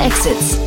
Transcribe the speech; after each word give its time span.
Exits. 0.00 0.58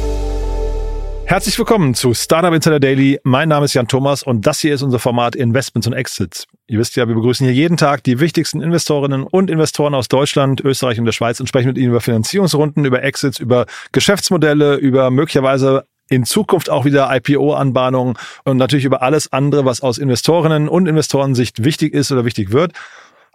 Herzlich 1.25 1.57
willkommen 1.57 1.95
zu 1.95 2.13
Startup 2.13 2.53
Insider 2.53 2.79
Daily. 2.79 3.19
Mein 3.23 3.49
Name 3.49 3.65
ist 3.65 3.73
Jan 3.73 3.87
Thomas 3.87 4.21
und 4.21 4.45
das 4.45 4.59
hier 4.59 4.75
ist 4.75 4.83
unser 4.83 4.99
Format 4.99 5.35
Investments 5.35 5.87
und 5.87 5.93
Exits. 5.93 6.45
Ihr 6.67 6.77
wisst 6.77 6.95
ja, 6.97 7.07
wir 7.07 7.15
begrüßen 7.15 7.43
hier 7.43 7.55
jeden 7.55 7.75
Tag 7.75 8.03
die 8.03 8.19
wichtigsten 8.19 8.61
Investorinnen 8.61 9.23
und 9.23 9.49
Investoren 9.49 9.95
aus 9.95 10.07
Deutschland, 10.07 10.61
Österreich 10.61 10.99
und 10.99 11.05
der 11.05 11.13
Schweiz 11.13 11.39
und 11.39 11.47
sprechen 11.47 11.69
mit 11.69 11.79
ihnen 11.79 11.89
über 11.89 12.01
Finanzierungsrunden, 12.01 12.85
über 12.85 13.01
Exits, 13.01 13.39
über 13.39 13.65
Geschäftsmodelle, 13.91 14.75
über 14.75 15.09
möglicherweise 15.09 15.87
in 16.09 16.25
Zukunft 16.25 16.69
auch 16.69 16.85
wieder 16.85 17.09
IPO-Anbahnungen 17.11 18.15
und 18.43 18.57
natürlich 18.57 18.85
über 18.85 19.01
alles 19.01 19.33
andere, 19.33 19.65
was 19.65 19.81
aus 19.81 19.97
Investorinnen 19.97 20.69
und 20.69 20.87
Investorensicht 20.87 21.63
wichtig 21.63 21.95
ist 21.95 22.11
oder 22.11 22.23
wichtig 22.23 22.51
wird. 22.51 22.73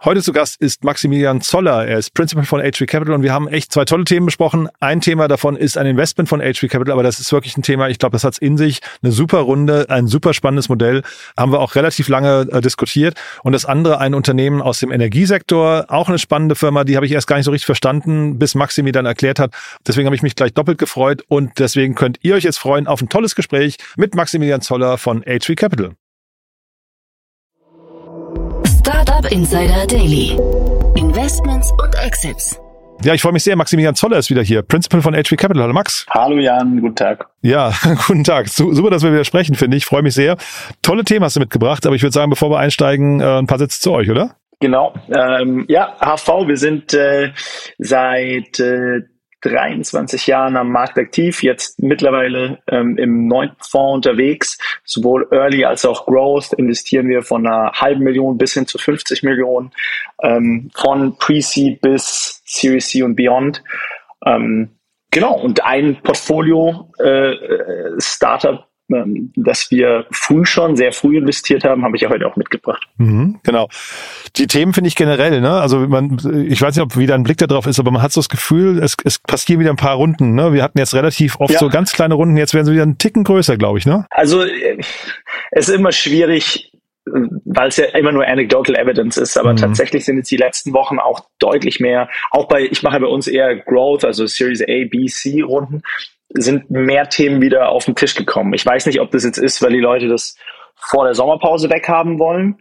Heute 0.05 0.23
zu 0.23 0.31
Gast 0.31 0.61
ist 0.61 0.85
Maximilian 0.85 1.41
Zoller. 1.41 1.85
Er 1.85 1.97
ist 1.97 2.13
Principal 2.13 2.45
von 2.45 2.61
H3 2.61 2.85
Capital 2.85 3.15
und 3.15 3.21
wir 3.21 3.33
haben 3.33 3.49
echt 3.49 3.73
zwei 3.73 3.83
tolle 3.83 4.05
Themen 4.05 4.27
besprochen. 4.27 4.69
Ein 4.79 5.01
Thema 5.01 5.27
davon 5.27 5.57
ist 5.57 5.77
ein 5.77 5.85
Investment 5.85 6.29
von 6.29 6.41
H3 6.41 6.69
Capital, 6.69 6.93
aber 6.93 7.03
das 7.03 7.19
ist 7.19 7.33
wirklich 7.33 7.57
ein 7.57 7.63
Thema, 7.63 7.89
ich 7.89 7.99
glaube, 7.99 8.13
das 8.13 8.23
hat's 8.23 8.37
in 8.37 8.57
sich. 8.57 8.79
Eine 9.03 9.11
super 9.11 9.39
Runde, 9.39 9.87
ein 9.89 10.07
super 10.07 10.33
spannendes 10.33 10.69
Modell. 10.69 11.03
Haben 11.35 11.51
wir 11.51 11.59
auch 11.59 11.75
relativ 11.75 12.07
lange 12.07 12.47
äh, 12.49 12.61
diskutiert. 12.61 13.19
Und 13.43 13.51
das 13.51 13.65
andere, 13.65 13.99
ein 13.99 14.13
Unternehmen 14.13 14.61
aus 14.61 14.79
dem 14.79 14.93
Energiesektor, 14.93 15.87
auch 15.89 16.07
eine 16.07 16.17
spannende 16.17 16.55
Firma, 16.55 16.85
die 16.85 16.95
habe 16.95 17.05
ich 17.05 17.11
erst 17.11 17.27
gar 17.27 17.35
nicht 17.35 17.45
so 17.45 17.51
richtig 17.51 17.65
verstanden, 17.65 18.39
bis 18.39 18.55
Maximi 18.55 18.93
dann 18.93 19.05
erklärt 19.05 19.37
hat. 19.37 19.53
Deswegen 19.85 20.05
habe 20.05 20.15
ich 20.15 20.23
mich 20.23 20.35
gleich 20.35 20.53
doppelt 20.53 20.77
gefreut 20.77 21.23
und 21.27 21.59
deswegen 21.59 21.95
könnt 21.95 22.19
ihr 22.21 22.35
euch 22.35 22.45
jetzt 22.45 22.59
freuen 22.59 22.87
auf 22.87 23.01
ein 23.01 23.09
tolles 23.09 23.35
Gespräch 23.35 23.75
mit 23.97 24.15
Maximilian 24.15 24.61
Zoller 24.61 24.97
von 24.97 25.25
H3 25.25 25.55
Capital. 25.55 25.98
Startup 29.19 29.37
Insider 29.37 29.85
Daily. 29.85 30.37
Investments 30.95 31.73
und 31.83 31.93
Exits. 32.05 32.57
Ja, 33.03 33.13
ich 33.13 33.21
freue 33.21 33.33
mich 33.33 33.43
sehr. 33.43 33.57
Maximilian 33.57 33.93
Zoller 33.93 34.17
ist 34.17 34.29
wieder 34.29 34.43
hier, 34.43 34.61
Principal 34.61 35.01
von 35.01 35.13
HV 35.13 35.35
Capital. 35.35 35.63
Hallo 35.63 35.73
Max. 35.73 36.05
Hallo 36.09 36.37
Jan, 36.37 36.79
guten 36.79 36.95
Tag. 36.95 37.27
Ja, 37.41 37.73
guten 38.07 38.23
Tag. 38.23 38.47
Super, 38.47 38.89
dass 38.89 39.03
wir 39.03 39.11
wieder 39.11 39.25
sprechen, 39.25 39.55
finde 39.55 39.75
ich. 39.75 39.83
Freue 39.83 40.03
mich 40.03 40.13
sehr. 40.13 40.37
Tolle 40.81 41.03
Themen 41.03 41.25
hast 41.25 41.35
du 41.35 41.41
mitgebracht, 41.41 41.85
aber 41.85 41.97
ich 41.97 42.01
würde 42.01 42.13
sagen, 42.13 42.29
bevor 42.29 42.49
wir 42.49 42.59
einsteigen, 42.59 43.19
äh, 43.19 43.39
ein 43.39 43.47
paar 43.47 43.59
Sätze 43.59 43.81
zu 43.81 43.91
euch, 43.91 44.09
oder? 44.09 44.35
Genau. 44.61 44.93
Ähm, 45.09 45.65
ja, 45.67 45.97
HV, 45.99 46.47
wir 46.47 46.57
sind 46.57 46.93
äh, 46.93 47.33
seit 47.77 48.57
äh, 48.61 49.01
23 49.41 50.27
Jahren 50.27 50.57
am 50.57 50.71
Markt 50.71 50.97
aktiv, 50.97 51.43
jetzt 51.43 51.81
mittlerweile 51.81 52.59
ähm, 52.67 52.97
im 52.97 53.27
neunten 53.27 53.61
Fonds 53.61 54.07
unterwegs. 54.07 54.57
Sowohl 54.83 55.27
Early 55.31 55.65
als 55.65 55.85
auch 55.85 56.05
Growth 56.05 56.53
investieren 56.53 57.07
wir 57.07 57.23
von 57.23 57.47
einer 57.47 57.71
halben 57.73 58.03
Million 58.03 58.37
bis 58.37 58.53
hin 58.53 58.67
zu 58.67 58.77
50 58.77 59.23
Millionen, 59.23 59.71
ähm, 60.21 60.69
von 60.75 61.17
Pre-Seed 61.17 61.81
bis 61.81 62.41
Series 62.45 62.89
C 62.89 63.03
und 63.03 63.15
Beyond. 63.15 63.63
Ähm, 64.25 64.69
genau, 65.11 65.39
und 65.39 65.63
ein 65.63 66.01
Portfolio 66.01 66.91
äh, 66.99 67.31
äh 67.31 67.95
Startup 67.99 68.68
dass 69.35 69.69
wir 69.71 70.05
früh 70.11 70.45
schon, 70.45 70.75
sehr 70.75 70.91
früh 70.91 71.17
investiert 71.17 71.63
haben, 71.63 71.83
habe 71.83 71.95
ich 71.95 72.01
ja 72.01 72.09
heute 72.09 72.25
auch 72.27 72.35
mitgebracht. 72.35 72.83
Mhm, 72.97 73.39
genau. 73.43 73.69
Die 74.35 74.47
Themen 74.47 74.73
finde 74.73 74.87
ich 74.87 74.95
generell, 74.95 75.41
ne? 75.41 75.51
Also 75.51 75.79
man, 75.87 76.17
ich 76.47 76.61
weiß 76.61 76.75
nicht, 76.75 76.83
ob 76.83 76.97
wieder 76.97 77.15
ein 77.15 77.23
Blick 77.23 77.37
darauf 77.37 77.67
ist, 77.67 77.79
aber 77.79 77.91
man 77.91 78.01
hat 78.01 78.11
so 78.11 78.19
das 78.19 78.29
Gefühl, 78.29 78.79
es, 78.81 78.95
es 79.03 79.19
passieren 79.19 79.59
wieder 79.59 79.69
ein 79.69 79.75
paar 79.75 79.95
Runden. 79.95 80.33
Ne? 80.33 80.53
Wir 80.53 80.63
hatten 80.63 80.79
jetzt 80.79 80.93
relativ 80.93 81.39
oft 81.39 81.53
ja. 81.53 81.59
so 81.59 81.69
ganz 81.69 81.93
kleine 81.93 82.15
Runden, 82.15 82.35
jetzt 82.37 82.53
werden 82.53 82.65
sie 82.65 82.73
wieder 82.73 82.83
einen 82.83 82.97
Ticken 82.97 83.23
größer, 83.23 83.57
glaube 83.57 83.77
ich, 83.77 83.85
ne? 83.85 84.05
Also 84.09 84.43
es 85.51 85.69
ist 85.69 85.75
immer 85.75 85.91
schwierig, 85.91 86.71
weil 87.05 87.69
es 87.69 87.77
ja 87.77 87.85
immer 87.85 88.11
nur 88.11 88.25
anecdotal 88.25 88.75
evidence 88.75 89.17
ist, 89.17 89.37
aber 89.37 89.53
mhm. 89.53 89.57
tatsächlich 89.57 90.05
sind 90.05 90.17
jetzt 90.17 90.31
die 90.31 90.37
letzten 90.37 90.73
Wochen 90.73 90.99
auch 90.99 91.21
deutlich 91.39 91.79
mehr, 91.79 92.09
auch 92.31 92.47
bei, 92.47 92.63
ich 92.63 92.83
mache 92.83 92.99
bei 92.99 93.07
uns 93.07 93.27
eher 93.27 93.55
Growth, 93.55 94.05
also 94.05 94.25
Series 94.25 94.61
A, 94.61 94.85
B, 94.89 95.05
C 95.07 95.41
Runden, 95.41 95.81
sind 96.29 96.69
mehr 96.69 97.09
Themen 97.09 97.41
wieder 97.41 97.69
auf 97.69 97.85
den 97.85 97.95
Tisch 97.95 98.15
gekommen. 98.15 98.53
Ich 98.53 98.65
weiß 98.65 98.85
nicht, 98.85 99.01
ob 99.01 99.11
das 99.11 99.23
jetzt 99.23 99.37
ist, 99.37 99.61
weil 99.61 99.71
die 99.71 99.79
Leute 99.79 100.07
das 100.07 100.35
vor 100.75 101.05
der 101.05 101.13
Sommerpause 101.13 101.69
weghaben 101.69 102.19
wollen 102.19 102.57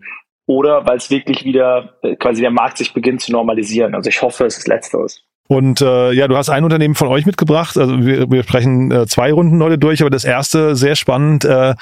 oder 0.47 0.87
weil 0.87 0.97
es 0.97 1.11
wirklich 1.11 1.45
wieder 1.45 1.99
äh, 2.03 2.17
quasi 2.17 2.41
der 2.41 2.51
Markt 2.51 2.79
sich 2.79 2.93
beginnt 2.95 3.21
zu 3.21 3.33
normalisieren. 3.33 3.95
Also 3.95 4.09
ich 4.09 4.23
hoffe, 4.23 4.47
es 4.47 4.59
ist 4.59 4.69
letzteres. 4.69 5.23
Und 5.49 5.81
äh, 5.81 6.13
ja, 6.13 6.29
du 6.29 6.37
hast 6.37 6.51
ein 6.51 6.63
Unternehmen 6.63 6.95
von 6.95 7.09
euch 7.09 7.25
mitgebracht. 7.25 7.79
Also 7.79 8.05
wir, 8.05 8.31
wir 8.31 8.43
sprechen 8.43 8.91
äh, 8.91 9.07
zwei 9.07 9.33
Runden 9.33 9.63
heute 9.63 9.79
durch, 9.79 10.03
aber 10.03 10.11
das 10.11 10.25
erste 10.25 10.77
sehr 10.77 10.95
spannend, 10.95 11.47
äh, 11.47 11.75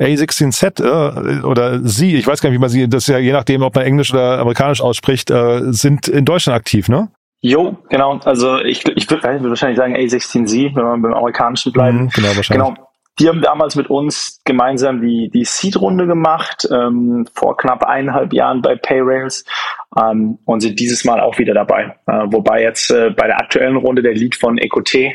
A16Z 0.00 0.82
äh, 0.82 1.42
oder 1.44 1.86
Sie, 1.86 2.16
ich 2.16 2.26
weiß 2.26 2.40
gar 2.40 2.50
nicht, 2.50 2.56
wie 2.56 2.60
man 2.60 2.68
sie, 2.68 2.88
das 2.88 3.04
ist 3.04 3.08
ja 3.08 3.18
je 3.18 3.30
nachdem, 3.30 3.62
ob 3.62 3.76
man 3.76 3.84
Englisch 3.84 4.12
oder 4.12 4.40
Amerikanisch 4.40 4.80
ausspricht, 4.80 5.30
äh, 5.30 5.72
sind 5.72 6.08
in 6.08 6.24
Deutschland 6.24 6.56
aktiv, 6.56 6.88
ne? 6.88 7.10
Jo, 7.42 7.76
genau. 7.88 8.20
Also 8.24 8.58
ich, 8.60 8.86
ich 8.96 9.10
würde 9.10 9.24
würd 9.24 9.48
wahrscheinlich 9.48 9.76
sagen 9.76 9.96
A16Z, 9.96 10.76
wenn 10.76 10.84
wir 10.84 10.96
beim 10.96 11.12
Amerikanischen 11.12 11.72
bleiben. 11.72 12.04
Mhm, 12.04 12.08
genau, 12.10 12.36
wahrscheinlich. 12.36 12.68
Genau. 12.68 12.88
Die 13.18 13.28
haben 13.28 13.42
damals 13.42 13.76
mit 13.76 13.90
uns 13.90 14.40
gemeinsam 14.44 15.02
die, 15.02 15.28
die 15.28 15.44
Seed-Runde 15.44 16.06
gemacht, 16.06 16.66
ähm, 16.72 17.26
vor 17.34 17.58
knapp 17.58 17.84
eineinhalb 17.84 18.32
Jahren 18.32 18.62
bei 18.62 18.74
Payrails 18.74 19.44
ähm, 20.00 20.38
und 20.46 20.60
sind 20.60 20.80
dieses 20.80 21.04
Mal 21.04 21.20
auch 21.20 21.38
wieder 21.38 21.52
dabei. 21.52 21.94
Äh, 22.06 22.24
wobei 22.30 22.62
jetzt 22.62 22.90
äh, 22.90 23.10
bei 23.10 23.26
der 23.26 23.38
aktuellen 23.38 23.76
Runde 23.76 24.02
der 24.02 24.14
Lead 24.14 24.34
von 24.34 24.56
Ecote, 24.56 25.12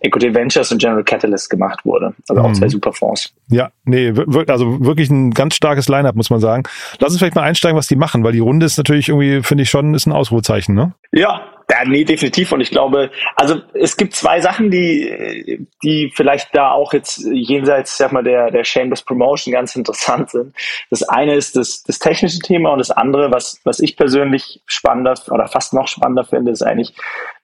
Ecote 0.00 0.32
Ventures 0.32 0.70
und 0.70 0.80
General 0.80 1.02
Catalyst 1.02 1.50
gemacht 1.50 1.84
wurde. 1.84 2.14
Also 2.28 2.42
auch 2.42 2.48
mhm. 2.48 2.54
zwei 2.54 2.68
super 2.68 2.92
Fonds. 2.92 3.34
Ja, 3.48 3.70
nee, 3.84 4.12
also 4.46 4.84
wirklich 4.84 5.10
ein 5.10 5.32
ganz 5.32 5.56
starkes 5.56 5.88
Line-Up, 5.88 6.14
muss 6.14 6.30
man 6.30 6.38
sagen. 6.38 6.62
Lass 7.00 7.10
uns 7.10 7.18
vielleicht 7.18 7.34
mal 7.34 7.42
einsteigen, 7.42 7.76
was 7.76 7.88
die 7.88 7.96
machen, 7.96 8.22
weil 8.22 8.32
die 8.32 8.38
Runde 8.38 8.66
ist 8.66 8.76
natürlich 8.76 9.08
irgendwie, 9.08 9.42
finde 9.42 9.62
ich 9.62 9.70
schon, 9.70 9.94
ist 9.94 10.06
ein 10.06 10.12
Ausrufezeichen, 10.12 10.76
ne? 10.76 10.94
Ja, 11.10 11.42
ja, 11.72 11.86
nee, 11.86 12.04
definitiv. 12.04 12.52
Und 12.52 12.60
ich 12.60 12.70
glaube, 12.70 13.10
also 13.34 13.62
es 13.72 13.96
gibt 13.96 14.14
zwei 14.14 14.42
Sachen, 14.42 14.70
die, 14.70 15.66
die 15.82 16.12
vielleicht 16.14 16.54
da 16.54 16.72
auch 16.72 16.92
jetzt 16.92 17.24
jenseits, 17.32 17.96
sag 17.96 18.12
mal, 18.12 18.22
der, 18.22 18.50
der 18.50 18.62
Shameless 18.62 19.00
Promotion 19.02 19.52
ganz 19.52 19.74
interessant 19.76 20.30
sind. 20.30 20.54
Das 20.90 21.02
eine 21.02 21.34
ist 21.34 21.56
das, 21.56 21.82
das 21.82 21.98
technische 21.98 22.40
Thema 22.40 22.72
und 22.72 22.78
das 22.78 22.90
andere, 22.90 23.32
was, 23.32 23.58
was 23.64 23.80
ich 23.80 23.96
persönlich 23.96 24.60
spannender 24.66 25.14
oder 25.30 25.48
fast 25.48 25.72
noch 25.72 25.88
spannender 25.88 26.24
finde, 26.24 26.52
ist 26.52 26.62
eigentlich 26.62 26.94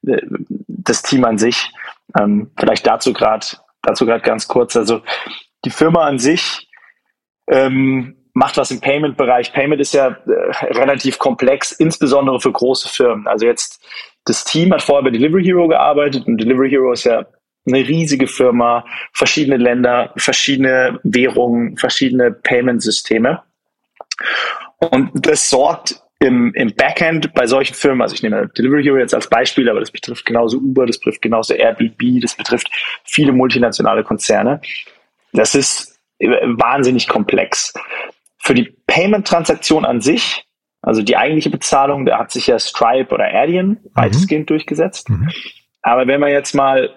äh, 0.06 0.20
das 0.66 1.02
Team 1.02 1.24
an 1.24 1.38
sich. 1.38 1.72
Ähm, 2.18 2.50
vielleicht 2.58 2.86
dazu 2.86 3.14
gerade, 3.14 3.46
dazu 3.80 4.04
gerade 4.04 4.20
ganz 4.20 4.46
kurz. 4.46 4.76
Also 4.76 5.00
die 5.64 5.70
Firma 5.70 6.06
an 6.06 6.18
sich, 6.18 6.68
ähm, 7.50 8.14
macht 8.38 8.56
was 8.56 8.71
im 8.71 8.81
Payment-Bereich. 8.81 9.53
Payment 9.53 9.81
ist 9.81 9.94
ja 9.94 10.09
äh, 10.09 10.66
relativ 10.66 11.19
komplex, 11.19 11.72
insbesondere 11.72 12.41
für 12.41 12.53
große 12.53 12.88
Firmen. 12.88 13.26
Also 13.26 13.47
jetzt 13.47 13.84
das 14.25 14.44
Team 14.44 14.72
hat 14.72 14.82
vorher 14.82 15.03
bei 15.03 15.10
Delivery 15.10 15.44
Hero 15.44 15.66
gearbeitet 15.66 16.26
und 16.26 16.38
Delivery 16.38 16.71
Hero 16.71 16.93
ist 16.93 17.04
ja 17.04 17.26
eine 17.66 17.78
riesige 17.78 18.28
Firma, 18.28 18.84
verschiedene 19.12 19.56
Länder, 19.56 20.12
verschiedene 20.16 21.00
Währungen, 21.03 21.76
verschiedene 21.76 22.31
Payment-Systeme. 22.31 23.43
Und 24.78 25.10
das 25.15 25.50
sorgt 25.50 26.00
im, 26.20 26.55
im 26.55 26.72
Backend 26.75 27.34
bei 27.34 27.47
solchen 27.47 27.75
Firmen, 27.75 28.03
also 28.03 28.15
ich 28.15 28.22
nehme 28.22 28.49
Delivery 28.56 28.84
Hero 28.84 28.99
jetzt 28.99 29.15
als 29.15 29.28
Beispiel, 29.28 29.69
aber 29.69 29.81
das 29.81 29.91
betrifft 29.91 30.25
genauso 30.25 30.59
Uber, 30.59 30.87
das 30.87 30.99
betrifft 30.99 31.22
genauso 31.22 31.55
Airbnb, 31.55 32.22
das 32.22 32.37
betrifft 32.37 32.70
viele 33.05 33.32
multinationale 33.32 34.05
Konzerne. 34.05 34.60
Das 35.32 35.56
ist 35.56 35.99
wahnsinnig 36.20 37.09
komplex. 37.09 37.72
Für 38.48 38.54
die 38.54 38.75
Payment-Transaktion 38.86 39.84
an 39.84 40.00
sich 40.00 40.48
also 40.82 41.03
die 41.03 41.16
eigentliche 41.16 41.50
Bezahlung, 41.50 42.06
da 42.06 42.19
hat 42.19 42.31
sich 42.31 42.47
ja 42.47 42.59
Stripe 42.59 43.12
oder 43.12 43.26
Adyen 43.34 43.69
mhm. 43.69 43.78
weitestgehend 43.94 44.48
durchgesetzt. 44.48 45.10
Mhm. 45.10 45.28
Aber 45.82 46.06
wenn 46.06 46.20
wir 46.20 46.31
jetzt 46.31 46.54
mal 46.54 46.97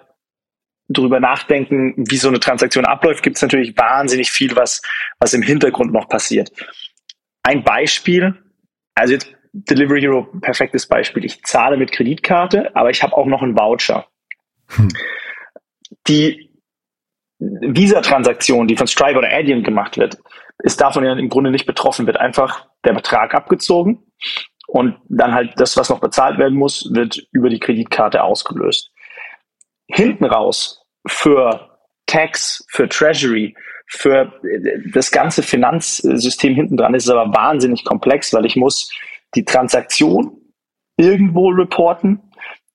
drüber 0.88 1.20
nachdenken, 1.20 1.94
wie 1.98 2.18
so 2.18 2.28
eine 2.28 2.40
Transaktion 2.40 2.86
abläuft, 2.86 3.24
gibt 3.24 3.38
es 3.38 3.42
natürlich 3.42 3.78
wahnsinnig 3.78 4.30
viel, 4.32 4.56
was, 4.56 4.82
was 5.20 5.34
im 5.34 5.42
Hintergrund 5.42 5.94
noch 5.94 6.10
passiert. 6.10 6.52
Ein 7.44 7.64
Beispiel, 7.64 8.36
also 8.94 9.14
jetzt 9.14 9.34
Delivery 9.54 10.02
Hero, 10.02 10.24
perfektes 10.42 10.86
Beispiel. 10.88 11.26
Ich 11.26 11.44
zahle 11.44 11.78
mit 11.78 11.92
Kreditkarte, 11.92 12.76
aber 12.76 12.90
ich 12.90 13.04
habe 13.04 13.18
auch 13.18 13.26
noch 13.26 13.42
einen 13.42 13.58
Voucher. 13.58 14.06
Hm. 14.68 14.90
Die 16.08 16.50
Visa-Transaktion, 17.40 18.68
die 18.68 18.78
von 18.78 18.88
Stripe 18.88 19.18
oder 19.18 19.34
Adyen 19.34 19.64
gemacht 19.64 19.98
wird, 19.98 20.18
ist 20.64 20.82
davon 20.82 21.04
ja 21.04 21.14
im 21.14 21.30
Grunde 21.30 21.52
nicht 21.52 21.66
betroffen, 21.66 22.08
wird 22.08 22.18
einfach 22.18 22.68
der 22.86 22.94
Betrag 22.94 23.34
abgezogen 23.34 24.04
und 24.68 24.96
dann 25.10 25.34
halt 25.34 25.54
das, 25.58 25.76
was 25.78 25.90
noch 25.90 26.00
bezahlt 26.00 26.38
werden 26.38 26.58
muss, 26.58 26.90
wird 26.94 27.22
über 27.32 27.50
die 27.50 27.60
Kreditkarte 27.60 28.24
ausgelöst. 28.24 28.92
Hinten 29.88 30.26
raus 30.26 30.86
für 31.08 31.78
Tax, 32.06 32.66
für 32.70 32.88
Treasury, 32.88 33.56
für 33.88 34.32
das 34.94 35.12
ganze 35.12 35.44
Finanzsystem 35.44 36.56
hinten 36.56 36.78
dran 36.78 36.94
ist 36.94 37.06
es 37.06 37.10
aber 37.10 37.34
wahnsinnig 37.34 37.84
komplex, 37.84 38.34
weil 38.34 38.46
ich 38.46 38.56
muss 38.56 38.90
die 39.36 39.44
Transaktion 39.44 40.38
irgendwo 40.96 41.50
reporten, 41.50 42.22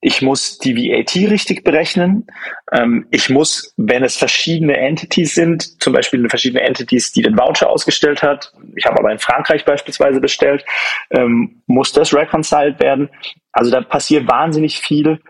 ich 0.07 0.23
muss 0.23 0.59
die 0.59 0.77
VAT 0.77 1.17
richtig 1.17 1.65
berechnen. 1.65 2.29
Ähm, 2.71 3.09
ich 3.11 3.29
muss, 3.29 3.75
wenn 3.77 4.05
es 4.05 4.17
verschiedene 4.17 4.77
Entities 4.77 5.35
sind, 5.35 5.83
zum 5.83 5.95
Beispiel 5.95 6.29
verschiedene 6.29 6.63
Entities, 6.63 7.11
die 7.11 7.23
den 7.23 7.37
Voucher 7.37 7.69
ausgestellt 7.69 8.23
hat, 8.23 8.53
ich 8.77 8.87
habe 8.87 9.01
aber 9.01 9.11
in 9.11 9.19
Frankreich 9.19 9.65
beispielsweise 9.65 10.21
bestellt, 10.21 10.65
ähm, 11.11 11.61
muss 11.67 11.93
das 11.93 12.15
reconciled 12.15 12.79
werden. 12.79 13.11
Also 13.51 13.73
da 13.73 13.81
passiert 13.81 14.29
wahnsinnig 14.29 14.79
viel 14.79 15.21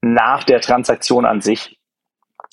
nach 0.00 0.44
der 0.44 0.62
Transaktion 0.62 1.26
an 1.26 1.42
sich. 1.42 1.78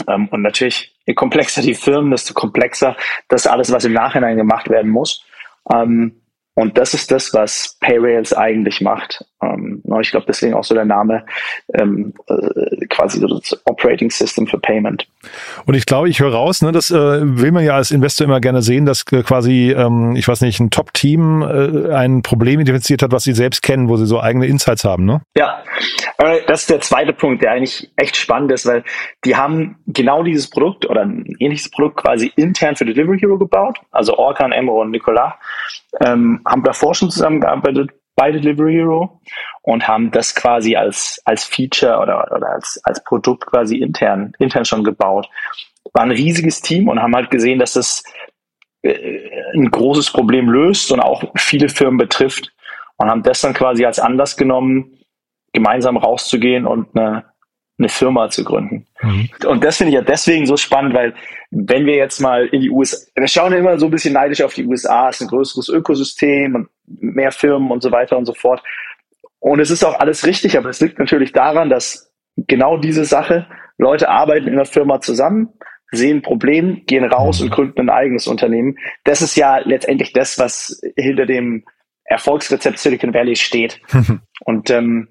Ähm, 0.06 0.28
und 0.32 0.42
natürlich, 0.42 0.98
je 1.06 1.14
komplexer 1.14 1.62
die 1.62 1.76
Firmen, 1.76 2.12
desto 2.12 2.34
komplexer 2.34 2.98
das 3.30 3.48
alles, 3.48 3.72
was 3.72 3.86
im 3.86 3.94
Nachhinein 3.94 4.36
gemacht 4.36 4.70
werden 4.70 4.92
muss. 4.92 5.24
Ähm, 5.74 6.19
und 6.60 6.78
das 6.78 6.94
ist 6.94 7.10
das, 7.10 7.34
was 7.34 7.78
Payrails 7.80 8.34
eigentlich 8.34 8.82
macht. 8.82 9.24
Ähm, 9.42 9.82
ich 10.02 10.12
glaube, 10.12 10.26
deswegen 10.28 10.54
auch 10.56 10.66
so 10.66 10.76
der 10.76 10.84
Name 10.84 11.26
ähm, 11.74 12.14
äh, 12.28 12.86
quasi 12.88 13.20
so 13.20 13.28
das 13.28 13.58
Operating 13.64 14.12
System 14.12 14.46
für 14.46 14.60
Payment. 14.60 15.08
Und 15.66 15.76
ich 15.76 15.86
glaube, 15.86 16.10
ich 16.10 16.20
höre 16.20 16.34
raus, 16.34 16.62
ne, 16.62 16.74
das 16.74 16.92
äh, 16.92 16.96
will 16.98 17.54
man 17.54 17.64
ja 17.64 17.76
als 17.76 17.92
Investor 17.92 18.26
immer 18.26 18.42
gerne 18.42 18.62
sehen, 18.62 18.86
dass 18.86 19.06
äh, 19.14 19.24
quasi, 19.24 19.72
ähm, 19.72 20.18
ich 20.18 20.28
weiß 20.28 20.42
nicht, 20.42 20.60
ein 20.60 20.70
Top-Team 20.70 21.44
äh, 21.44 21.94
ein 21.94 22.24
Problem 22.24 22.60
identifiziert 22.60 23.04
hat, 23.04 23.14
was 23.14 23.24
sie 23.24 23.32
selbst 23.32 23.64
kennen, 23.64 23.88
wo 23.88 23.96
sie 23.96 24.06
so 24.06 24.20
eigene 24.20 24.46
Insights 24.46 24.84
haben, 24.84 25.06
ne? 25.06 25.22
Ja, 25.38 25.64
das 26.48 26.62
ist 26.62 26.70
der 26.70 26.82
zweite 26.82 27.14
Punkt, 27.14 27.42
der 27.42 27.52
eigentlich 27.52 27.90
echt 27.96 28.18
spannend 28.18 28.52
ist, 28.52 28.66
weil 28.66 28.84
die 29.24 29.38
haben 29.38 29.78
genau 29.88 30.24
dieses 30.24 30.50
Produkt 30.50 30.86
oder 30.86 31.04
ein 31.04 31.38
ähnliches 31.40 31.72
Produkt 31.72 32.04
quasi 32.04 32.34
intern 32.36 32.76
für 32.76 32.84
Delivery 32.84 33.18
Hero 33.18 33.38
gebaut, 33.38 33.80
also 33.92 34.18
Orkan, 34.18 34.52
Emro 34.52 34.82
und 34.82 34.92
Nicolas, 34.92 35.36
ähm, 36.02 36.42
haben 36.46 36.64
davor 36.64 36.96
schon 36.96 37.12
zusammengearbeitet 37.12 37.92
bei 38.16 38.32
Delivery 38.32 38.74
Hero 38.74 39.22
und 39.62 39.88
haben 39.88 40.12
das 40.12 40.36
quasi 40.36 40.76
als, 40.76 41.22
als 41.26 41.46
Feature 41.46 42.00
oder, 42.00 42.30
oder 42.36 42.50
als, 42.50 42.80
als 42.84 43.04
Produkt 43.04 43.46
quasi 43.46 43.78
intern, 43.78 44.34
intern 44.40 44.66
schon 44.66 44.84
gebaut. 44.84 45.30
War 45.94 46.04
ein 46.04 46.12
riesiges 46.12 46.62
Team 46.62 46.90
und 46.90 47.02
haben 47.02 47.16
halt 47.16 47.32
gesehen, 47.32 47.60
dass 47.60 47.74
das 47.74 48.04
äh, 48.82 49.54
ein 49.54 49.72
großes 49.72 50.12
Problem 50.12 50.50
löst 50.50 50.92
und 50.92 51.00
auch 51.00 51.24
viele 51.38 51.70
Firmen 51.70 51.98
betrifft 51.98 52.52
und 52.98 53.10
haben 53.10 53.24
das 53.24 53.42
dann 53.42 53.54
quasi 53.54 53.86
als 53.86 54.00
Anlass 54.00 54.36
genommen, 54.36 54.98
gemeinsam 55.54 55.98
rauszugehen 55.98 56.68
und 56.68 56.96
eine, 56.96 57.26
eine 57.80 57.90
Firma 57.90 58.30
zu 58.30 58.44
gründen. 58.44 58.86
Mhm. 59.02 59.30
Und 59.48 59.64
das 59.64 59.78
finde 59.78 59.90
ich 59.92 59.96
ja 59.96 60.02
deswegen 60.02 60.46
so 60.46 60.58
spannend, 60.58 60.94
weil 60.94 61.16
wenn 61.50 61.86
wir 61.86 61.96
jetzt 61.96 62.20
mal 62.20 62.46
in 62.48 62.62
die 62.62 62.70
USA, 62.70 62.98
wir 63.16 63.28
schauen 63.28 63.54
ja 63.54 63.60
immer 63.60 63.80
so 63.80 63.86
ein 63.86 63.92
bisschen 63.92 64.14
neidisch 64.14 64.42
auf 64.42 64.54
die 64.54 64.66
USA, 64.66 65.10
es 65.10 65.16
ist 65.16 65.22
ein 65.22 65.30
größeres 65.30 65.70
Ökosystem 65.70 66.56
und 66.56 66.70
mehr 66.86 67.32
Firmen 67.32 67.72
und 67.72 67.82
so 67.82 67.92
weiter 67.92 68.18
und 68.18 68.26
so 68.26 68.34
fort. 68.34 68.62
Und 69.40 69.60
es 69.60 69.72
ist 69.72 69.84
auch 69.84 69.98
alles 70.00 70.26
richtig, 70.26 70.58
aber 70.58 70.70
es 70.70 70.82
liegt 70.82 71.00
natürlich 71.00 71.32
daran, 71.32 71.70
dass 71.70 72.12
genau 72.36 72.78
diese 72.78 73.06
Sache, 73.06 73.48
Leute 73.78 74.10
arbeiten 74.10 74.48
in 74.48 74.58
der 74.58 74.66
Firma 74.66 75.00
zusammen, 75.00 75.54
sehen 75.92 76.18
ein 76.18 76.22
Problem, 76.22 76.84
gehen 76.86 77.06
raus 77.06 77.40
mhm. 77.40 77.46
und 77.46 77.52
gründen 77.52 77.80
ein 77.82 77.90
eigenes 77.90 78.28
Unternehmen. 78.28 78.78
Das 79.06 79.22
ist 79.22 79.38
ja 79.38 79.60
letztendlich 79.60 80.14
das, 80.14 80.38
was 80.38 80.82
hinter 80.98 81.26
dem 81.26 81.64
Erfolgsrezept 82.04 82.78
Silicon 82.78 83.14
Valley 83.14 83.36
steht. 83.36 83.80
und 84.42 84.70
ähm, 84.70 85.08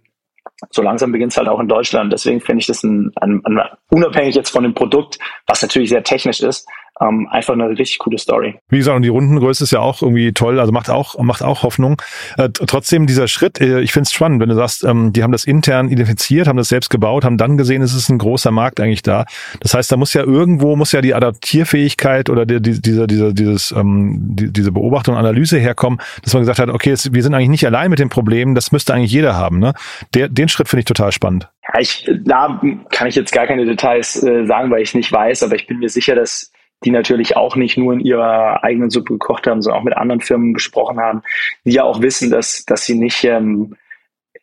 so 0.71 0.83
langsam 0.83 1.13
beginnt 1.13 1.33
es 1.33 1.39
halt 1.39 1.49
auch 1.49 1.61
in 1.61 1.69
Deutschland. 1.69 2.13
Deswegen 2.13 2.41
finde 2.41 2.61
ich 2.61 2.67
das 2.67 2.83
ein, 2.83 3.13
ein, 3.17 3.41
ein, 3.45 3.61
unabhängig 3.91 4.35
jetzt 4.35 4.51
von 4.51 4.63
dem 4.63 4.75
Produkt, 4.75 5.19
was 5.47 5.63
natürlich 5.63 5.91
sehr 5.91 6.03
technisch 6.03 6.41
ist, 6.41 6.69
ähm, 7.01 7.29
einfach 7.31 7.55
eine 7.55 7.69
richtig 7.69 7.99
coole 7.99 8.19
Story. 8.19 8.59
Wie 8.69 8.79
gesagt, 8.79 8.97
und 8.97 9.03
die 9.03 9.09
Rundengröße 9.09 9.65
ist 9.65 9.71
ja 9.71 9.81
auch 9.81 10.03
irgendwie 10.03 10.33
toll, 10.33 10.59
also 10.59 10.73
macht 10.73 10.91
auch, 10.91 11.19
macht 11.19 11.43
auch 11.43 11.63
Hoffnung. 11.63 12.01
Äh, 12.37 12.49
trotzdem 12.51 13.07
dieser 13.07 13.29
Schritt, 13.29 13.61
äh, 13.61 13.81
ich 13.81 13.93
finde 13.93 14.05
es 14.05 14.13
spannend, 14.13 14.41
wenn 14.41 14.49
du 14.49 14.55
sagst, 14.55 14.85
ähm, 14.85 15.13
die 15.13 15.23
haben 15.23 15.33
das 15.33 15.45
intern 15.45 15.89
identifiziert, 15.89 16.49
haben 16.49 16.57
das 16.57 16.69
selbst 16.69 16.91
gebaut, 16.91 17.25
haben 17.25 17.37
dann 17.37 17.57
gesehen, 17.57 17.83
es 17.83 17.95
ist 17.95 18.09
ein 18.09 18.19
großer 18.19 18.51
Markt 18.51 18.81
eigentlich 18.81 19.03
da. 19.03 19.25
Das 19.61 19.75
heißt, 19.75 19.91
da 19.91 19.97
muss 19.97 20.15
ja 20.15 20.23
irgendwo, 20.23 20.77
muss 20.77 20.93
ja 20.93 21.01
die 21.01 21.15
Adaptierfähigkeit 21.15 22.31
oder 22.31 22.47
die, 22.47 22.61
die, 22.61 22.81
diese, 22.81 23.07
diese, 23.07 23.35
dieses, 23.35 23.73
ähm, 23.73 24.19
die, 24.21 24.53
diese 24.53 24.73
Beobachtung 24.73 25.15
und 25.15 25.21
Analyse 25.21 25.59
herkommen, 25.59 26.01
dass 26.23 26.33
man 26.35 26.43
gesagt 26.43 26.59
hat, 26.59 26.69
okay, 26.69 26.91
es, 26.91 27.13
wir 27.13 27.23
sind 27.23 27.35
eigentlich 27.35 27.49
nicht 27.49 27.67
allein 27.67 27.91
mit 27.91 27.99
dem 27.99 28.09
Problem, 28.09 28.55
das 28.55 28.73
müsste 28.73 28.95
eigentlich 28.95 29.13
jeder 29.13 29.37
haben. 29.37 29.59
Ne? 29.59 29.75
Der, 30.15 30.29
den 30.29 30.49
Schritt 30.49 30.69
finde 30.69 30.81
ich 30.81 30.87
total 30.87 31.13
spannend. 31.13 31.49
Ja, 31.73 31.81
ich, 31.81 32.11
da 32.25 32.61
kann 32.91 33.09
ich 33.09 33.15
jetzt 33.15 33.33
gar 33.33 33.47
keine 33.47 33.67
Details 33.67 34.23
äh, 34.23 34.47
sagen, 34.47 34.71
weil 34.71 34.83
ich 34.83 34.95
nicht 34.95 35.13
weiß, 35.13 35.43
aber 35.43 35.55
ich 35.55 35.67
bin 35.67 35.79
mir 35.79 35.89
sicher, 35.89 36.15
dass 36.15 36.51
die 36.85 36.91
natürlich 36.91 37.37
auch 37.37 37.57
nicht 37.57 37.77
nur 37.77 37.93
in 37.93 38.01
ihrer 38.01 38.63
eigenen 38.63 38.91
Suppe 38.91 39.15
gekocht 39.15 39.47
haben, 39.47 39.63
sondern 39.63 39.81
auch 39.81 39.85
mit 39.85 39.97
anderen 39.97 40.21
Firmen 40.21 40.55
gesprochen 40.55 41.01
haben, 41.01 41.23
die 41.65 41.73
ja 41.73 41.83
auch 41.83 42.03
wissen, 42.03 42.31
dass, 42.31 42.65
dass 42.65 42.85
sie 42.85 42.95
nicht 42.95 43.25
ähm, 43.25 43.77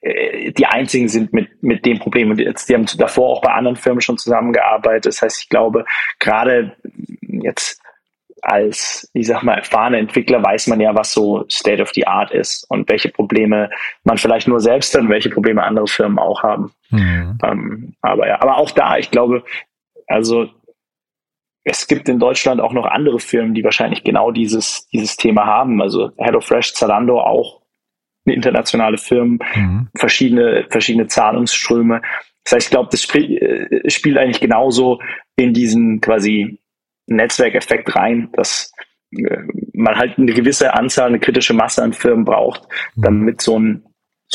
äh, 0.01 0.51
die 0.51 0.65
einzigen 0.65 1.07
sind 1.07 1.33
mit, 1.33 1.63
mit 1.63 1.85
dem 1.85 1.99
Problem. 1.99 2.31
Und 2.31 2.39
jetzt, 2.39 2.69
die 2.69 2.75
haben 2.75 2.85
davor 2.97 3.29
auch 3.29 3.41
bei 3.41 3.51
anderen 3.51 3.77
Firmen 3.77 4.01
schon 4.01 4.17
zusammengearbeitet. 4.17 5.05
Das 5.05 5.21
heißt, 5.21 5.43
ich 5.43 5.49
glaube, 5.49 5.85
gerade 6.19 6.75
jetzt 7.21 7.81
als, 8.41 9.09
ich 9.13 9.25
sag 9.25 9.41
mal, 9.41 9.55
erfahrener 9.55 9.97
Entwickler 9.97 10.43
weiß 10.43 10.67
man 10.67 10.79
ja, 10.79 10.93
was 10.93 11.13
so 11.13 11.45
State 11.49 11.81
of 11.81 11.91
the 11.95 12.05
Art 12.05 12.31
ist 12.31 12.69
und 12.69 12.87
welche 12.89 13.09
Probleme 13.09 13.71
man 14.03 14.17
vielleicht 14.17 14.47
nur 14.47 14.59
selbst 14.59 14.93
hat 14.93 15.01
und 15.01 15.09
welche 15.09 15.31
Probleme 15.31 15.63
andere 15.63 15.87
Firmen 15.87 16.19
auch 16.19 16.43
haben. 16.43 16.71
Mhm. 16.91 17.39
Ähm, 17.43 17.95
aber 18.01 18.27
ja, 18.27 18.39
aber 18.41 18.57
auch 18.57 18.69
da, 18.69 18.97
ich 18.97 19.09
glaube, 19.09 19.43
also 20.05 20.47
es 21.65 21.87
gibt 21.87 22.07
in 22.07 22.19
Deutschland 22.19 22.61
auch 22.61 22.73
noch 22.73 22.85
andere 22.85 23.19
Firmen, 23.19 23.55
die 23.55 23.63
wahrscheinlich 23.63 24.03
genau 24.03 24.31
dieses, 24.31 24.87
dieses 24.93 25.17
Thema 25.17 25.45
haben. 25.47 25.81
Also 25.81 26.11
HelloFresh, 26.17 26.75
Zalando 26.75 27.19
auch 27.19 27.63
eine 28.25 28.35
internationale 28.35 28.97
Firmen, 28.99 29.39
mhm. 29.55 29.87
verschiedene, 29.97 30.67
verschiedene 30.69 31.07
Zahlungsströme. 31.07 32.01
Das 32.43 32.53
heißt, 32.53 32.67
ich 32.67 32.71
glaube, 32.71 32.89
das 32.91 33.01
spiel, 33.01 33.37
äh, 33.37 33.89
spielt 33.89 34.17
eigentlich 34.19 34.39
genauso 34.39 35.01
in 35.35 35.53
diesen 35.53 36.01
quasi 36.01 36.59
Netzwerkeffekt 37.07 37.95
rein, 37.95 38.29
dass 38.33 38.71
äh, 39.11 39.37
man 39.73 39.95
halt 39.95 40.19
eine 40.19 40.33
gewisse 40.33 40.75
Anzahl, 40.75 41.07
eine 41.07 41.19
kritische 41.19 41.55
Masse 41.55 41.81
an 41.81 41.93
Firmen 41.93 42.25
braucht, 42.25 42.61
mhm. 42.95 43.01
damit 43.01 43.41
so 43.41 43.57
ein 43.57 43.83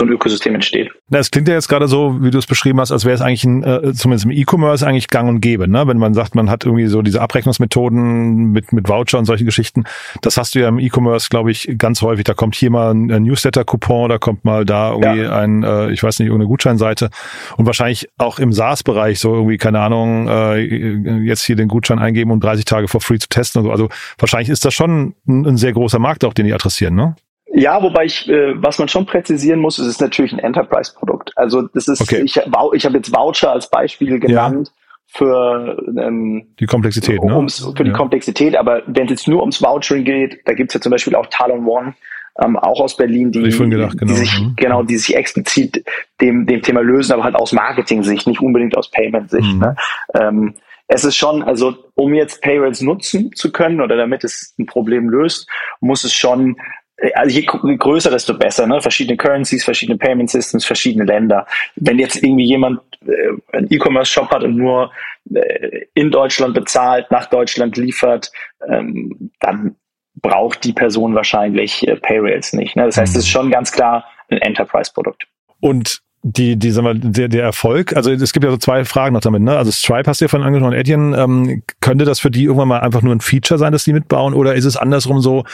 so 0.00 0.06
ein 0.06 0.12
Ökosystem 0.12 0.54
entsteht. 0.54 0.90
Das 1.10 1.30
klingt 1.30 1.46
ja 1.46 1.54
jetzt 1.54 1.68
gerade 1.68 1.86
so, 1.86 2.22
wie 2.22 2.30
du 2.30 2.38
es 2.38 2.46
beschrieben 2.46 2.80
hast, 2.80 2.90
als 2.90 3.04
wäre 3.04 3.14
es 3.14 3.20
eigentlich 3.20 3.44
ein, 3.44 3.62
äh, 3.62 3.92
zumindest 3.92 4.24
im 4.24 4.30
E-Commerce 4.32 4.86
eigentlich 4.86 5.08
gang 5.08 5.28
und 5.28 5.40
gäbe, 5.40 5.68
ne? 5.68 5.86
Wenn 5.86 5.98
man 5.98 6.14
sagt, 6.14 6.34
man 6.34 6.50
hat 6.50 6.64
irgendwie 6.64 6.86
so 6.86 7.02
diese 7.02 7.20
Abrechnungsmethoden 7.20 8.50
mit, 8.50 8.72
mit 8.72 8.88
Voucher 8.88 9.18
und 9.18 9.26
solchen 9.26 9.44
Geschichten. 9.44 9.84
Das 10.22 10.36
hast 10.36 10.54
du 10.54 10.60
ja 10.60 10.68
im 10.68 10.78
E-Commerce, 10.78 11.28
glaube 11.28 11.50
ich, 11.50 11.74
ganz 11.78 12.02
häufig. 12.02 12.24
Da 12.24 12.34
kommt 12.34 12.54
hier 12.54 12.70
mal 12.70 12.92
ein 12.92 13.22
Newsletter-Coupon, 13.22 14.08
da 14.08 14.18
kommt 14.18 14.44
mal 14.44 14.64
da 14.64 14.92
irgendwie 14.92 15.22
ja. 15.22 15.36
ein, 15.36 15.62
äh, 15.62 15.90
ich 15.90 16.02
weiß 16.02 16.18
nicht, 16.18 16.26
irgendeine 16.26 16.48
Gutscheinseite. 16.48 17.10
Und 17.56 17.66
wahrscheinlich 17.66 18.08
auch 18.18 18.38
im 18.38 18.52
SaaS-Bereich 18.52 19.20
so 19.20 19.34
irgendwie, 19.34 19.58
keine 19.58 19.80
Ahnung, 19.80 20.28
äh, 20.28 20.56
jetzt 21.24 21.44
hier 21.44 21.56
den 21.56 21.68
Gutschein 21.68 21.98
eingeben, 21.98 22.30
um 22.30 22.40
30 22.40 22.64
Tage 22.64 22.88
for 22.88 23.00
free 23.00 23.18
zu 23.18 23.28
testen 23.28 23.60
und 23.60 23.66
so. 23.66 23.70
Also 23.70 23.88
wahrscheinlich 24.18 24.48
ist 24.48 24.64
das 24.64 24.72
schon 24.72 25.14
ein, 25.28 25.46
ein 25.46 25.56
sehr 25.58 25.72
großer 25.72 25.98
Markt 25.98 26.24
auch, 26.24 26.32
den 26.32 26.46
die 26.46 26.54
adressieren, 26.54 26.94
ne? 26.94 27.16
Ja, 27.52 27.82
wobei 27.82 28.04
ich, 28.04 28.28
äh, 28.28 28.54
was 28.62 28.78
man 28.78 28.88
schon 28.88 29.06
präzisieren 29.06 29.58
muss, 29.58 29.78
ist 29.78 29.86
es 29.86 30.00
natürlich 30.00 30.32
ein 30.32 30.38
Enterprise-Produkt. 30.38 31.32
Also 31.36 31.62
das 31.62 31.88
ist, 31.88 32.00
okay. 32.00 32.22
ich, 32.24 32.36
ich 32.36 32.84
habe 32.86 32.96
jetzt 32.96 33.12
Voucher 33.12 33.52
als 33.52 33.68
Beispiel 33.68 34.18
genannt. 34.20 34.68
Ja. 34.68 34.74
Für 35.12 35.76
ähm, 35.98 36.46
die 36.60 36.66
Komplexität, 36.66 37.20
ne? 37.24 37.34
Ums, 37.34 37.68
für 37.76 37.82
die 37.82 37.90
Komplexität, 37.90 38.54
aber 38.54 38.82
wenn 38.86 39.06
es 39.06 39.10
jetzt 39.10 39.26
nur 39.26 39.40
ums 39.40 39.60
Vouchering 39.60 40.04
geht, 40.04 40.38
da 40.44 40.52
gibt's 40.52 40.72
ja 40.72 40.80
zum 40.80 40.90
Beispiel 40.90 41.16
auch 41.16 41.26
Talon 41.26 41.66
One, 41.66 41.94
ähm, 42.40 42.56
auch 42.56 42.80
aus 42.80 42.96
Berlin, 42.96 43.32
die, 43.32 43.40
gedacht, 43.40 43.98
genau. 43.98 44.12
die 44.12 44.16
sich 44.16 44.40
mhm. 44.40 44.54
genau, 44.54 44.84
die 44.84 44.96
sich 44.96 45.16
explizit 45.16 45.84
dem, 46.20 46.46
dem 46.46 46.62
Thema 46.62 46.80
lösen, 46.80 47.12
aber 47.12 47.24
halt 47.24 47.34
aus 47.34 47.52
Marketing-Sicht, 47.52 48.28
nicht 48.28 48.40
unbedingt 48.40 48.76
aus 48.76 48.88
Payment-Sicht. 48.92 49.52
Mhm. 49.52 49.58
Ne? 49.58 49.76
Ähm, 50.14 50.54
es 50.86 51.04
ist 51.04 51.16
schon, 51.16 51.42
also 51.42 51.74
um 51.94 52.14
jetzt 52.14 52.42
Payrolls 52.42 52.80
nutzen 52.80 53.32
zu 53.34 53.52
können 53.52 53.80
oder 53.80 53.96
damit 53.96 54.24
es 54.24 54.54
ein 54.58 54.66
Problem 54.66 55.08
löst, 55.08 55.48
muss 55.80 56.04
es 56.04 56.12
schon 56.12 56.56
also 57.14 57.38
je 57.38 57.42
größer, 57.42 58.10
desto 58.10 58.36
besser, 58.36 58.66
ne? 58.66 58.80
Verschiedene 58.80 59.16
Currencies, 59.16 59.64
verschiedene 59.64 59.98
Payment 59.98 60.30
Systems, 60.30 60.64
verschiedene 60.64 61.04
Länder. 61.04 61.46
Wenn 61.76 61.98
jetzt 61.98 62.22
irgendwie 62.22 62.44
jemand 62.44 62.80
äh, 63.06 63.56
einen 63.56 63.66
E-Commerce-Shop 63.70 64.30
hat 64.30 64.42
und 64.42 64.56
nur 64.56 64.90
äh, 65.34 65.86
in 65.94 66.10
Deutschland 66.10 66.54
bezahlt, 66.54 67.10
nach 67.10 67.26
Deutschland 67.26 67.76
liefert, 67.76 68.30
ähm, 68.68 69.30
dann 69.40 69.76
braucht 70.16 70.64
die 70.64 70.72
Person 70.72 71.14
wahrscheinlich 71.14 71.86
äh, 71.86 71.96
Payrails 71.96 72.52
nicht. 72.52 72.76
Ne? 72.76 72.84
Das 72.84 72.96
heißt, 72.96 73.16
es 73.16 73.24
ist 73.24 73.30
schon 73.30 73.50
ganz 73.50 73.72
klar 73.72 74.04
ein 74.28 74.38
Enterprise-Produkt. 74.38 75.26
Und 75.60 76.00
die, 76.22 76.56
die, 76.56 76.70
sagen 76.70 76.86
wir, 76.86 76.94
der, 76.94 77.28
der 77.28 77.44
Erfolg, 77.44 77.96
also 77.96 78.10
es 78.10 78.32
gibt 78.32 78.44
ja 78.44 78.50
so 78.50 78.58
zwei 78.58 78.84
Fragen 78.84 79.14
noch 79.14 79.22
damit, 79.22 79.42
ne? 79.42 79.56
Also 79.56 79.72
Stripe 79.72 80.08
hast 80.08 80.20
du 80.20 80.26
ja 80.26 80.28
von 80.28 80.42
angesprochen, 80.42 80.74
Etienne, 80.74 81.16
ähm, 81.16 81.62
könnte 81.80 82.04
das 82.04 82.20
für 82.20 82.30
die 82.30 82.44
irgendwann 82.44 82.68
mal 82.68 82.80
einfach 82.80 83.00
nur 83.00 83.14
ein 83.14 83.20
Feature 83.20 83.58
sein, 83.58 83.72
dass 83.72 83.84
die 83.84 83.94
mitbauen, 83.94 84.34
oder 84.34 84.54
ist 84.54 84.66
es 84.66 84.76
andersrum 84.76 85.20
so, 85.20 85.44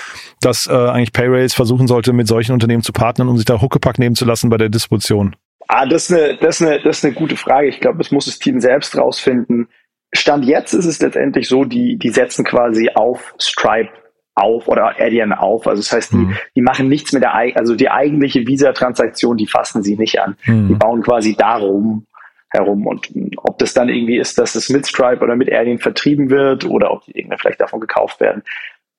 dass 0.41 0.67
äh, 0.67 0.73
eigentlich 0.73 1.13
Payrails 1.13 1.55
versuchen 1.55 1.87
sollte, 1.87 2.13
mit 2.13 2.27
solchen 2.27 2.53
Unternehmen 2.53 2.83
zu 2.83 2.93
partnern, 2.93 3.29
um 3.29 3.37
sich 3.37 3.45
da 3.45 3.61
Huckepack 3.61 3.99
nehmen 3.99 4.17
zu 4.17 4.25
lassen 4.25 4.51
bei 4.51 4.57
der 4.57 4.69
Distribution? 4.69 5.37
Ah, 5.69 5.87
das 5.87 6.11
ist 6.11 6.17
eine, 6.17 6.37
das 6.39 6.61
ist 6.61 6.67
eine, 6.67 6.83
das 6.83 6.99
ist 6.99 7.05
eine 7.05 7.15
gute 7.15 7.37
Frage. 7.37 7.69
Ich 7.69 7.81
glaube, 7.81 7.99
das 7.99 8.11
muss 8.11 8.27
das 8.27 8.39
Team 8.39 8.61
selbst 8.61 8.97
rausfinden. 8.97 9.69
Stand 10.13 10.45
jetzt 10.45 10.73
ist 10.73 10.87
es 10.87 11.01
letztendlich 11.01 11.49
so, 11.49 11.65
die, 11.65 11.97
die 11.97 12.11
setzen 12.11 12.45
quasi 12.45 12.89
auf 12.95 13.35
Stripe 13.41 13.91
auf 14.37 14.69
oder 14.69 15.01
Adyen 15.01 15.33
auf. 15.33 15.67
Also 15.67 15.81
das 15.81 15.93
heißt, 15.93 16.13
die, 16.13 16.19
mhm. 16.19 16.37
die 16.55 16.63
machen 16.63 16.89
nichts 16.89 17.13
mit 17.13 17.23
der, 17.23 17.35
also 17.35 17.75
die 17.75 17.91
eigentliche 17.91 18.47
Visa-Transaktion, 18.47 19.37
die 19.37 19.47
fassen 19.47 19.83
sie 19.83 19.97
nicht 19.97 20.21
an. 20.21 20.37
Mhm. 20.47 20.69
Die 20.69 20.75
bauen 20.75 21.03
quasi 21.03 21.35
darum 21.35 22.07
herum. 22.51 22.87
Und 22.87 23.09
ob 23.39 23.59
das 23.59 23.75
dann 23.75 23.89
irgendwie 23.89 24.19
ist, 24.19 24.39
dass 24.39 24.55
es 24.55 24.69
mit 24.69 24.87
Stripe 24.87 25.25
oder 25.25 25.37
mit 25.37 25.53
Adyen 25.53 25.79
vertrieben 25.79 26.31
wird 26.31 26.65
oder 26.65 26.93
ob 26.93 27.05
die 27.07 27.19
irgendwie 27.19 27.39
vielleicht 27.39 27.61
davon 27.61 27.81
gekauft 27.81 28.21
werden, 28.21 28.43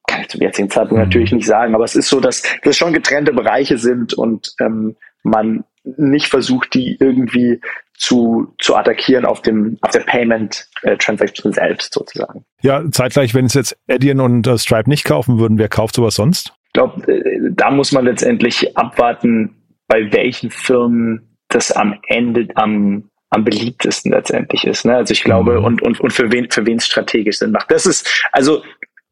kann 0.08 0.22
ich 0.22 0.30
zum 0.30 0.42
jetzigen 0.42 0.70
Zeitpunkt 0.70 1.04
mhm. 1.04 1.10
natürlich 1.10 1.32
nicht 1.32 1.48
sagen. 1.48 1.76
Aber 1.76 1.84
es 1.84 1.96
ist 1.96 2.10
so, 2.10 2.20
dass 2.20 2.44
das 2.64 2.76
schon 2.76 2.94
getrennte 2.94 3.34
Bereiche 3.34 3.78
sind 3.78 4.14
und 4.14 4.56
ähm, 4.60 4.96
man 5.24 5.64
nicht 5.84 6.28
versucht, 6.28 6.74
die 6.74 6.98
irgendwie 7.00 7.62
zu, 7.98 8.54
zu 8.60 8.76
attackieren 8.76 9.26
auf 9.26 9.42
dem, 9.42 9.78
auf 9.82 9.92
der 9.92 10.02
Payment 10.02 10.68
äh, 10.84 10.96
Transaction 10.98 11.52
selbst 11.52 11.94
sozusagen. 11.94 12.46
Ja, 12.62 12.84
zeitgleich, 12.92 13.34
wenn 13.34 13.46
es 13.46 13.56
jetzt 13.56 13.78
Adyen 13.90 14.20
und 14.20 14.48
äh, 14.48 14.58
Stripe 14.58 14.90
nicht 14.90 15.04
kaufen 15.04 15.40
würden, 15.40 15.58
wer 15.58 15.68
kauft 15.68 15.96
sowas 15.96 16.16
sonst? 16.16 16.54
Ich 16.68 16.74
glaube, 16.74 17.12
äh, 17.12 17.52
da 17.52 17.72
muss 17.72 17.92
man 17.92 18.06
letztendlich 18.06 18.78
abwarten, 18.78 19.56
bei 19.88 20.12
welchen 20.12 20.52
Firmen 20.52 21.38
das 21.50 21.72
am 21.72 21.96
Ende 22.08 22.48
am 22.56 23.10
am 23.30 23.44
beliebtesten 23.44 24.14
letztendlich 24.14 24.66
ist. 24.66 24.86
Ne? 24.86 24.96
Also 24.96 25.12
ich 25.12 25.22
glaube, 25.22 25.60
mhm. 25.60 25.66
und, 25.66 25.82
und, 25.82 26.00
und 26.00 26.14
für 26.14 26.32
wen 26.32 26.50
für 26.50 26.66
wen 26.66 26.78
es 26.78 26.86
strategisch 26.86 27.40
Sinn 27.40 27.52
macht. 27.52 27.70
Das 27.70 27.86
ist, 27.86 28.26
also 28.32 28.64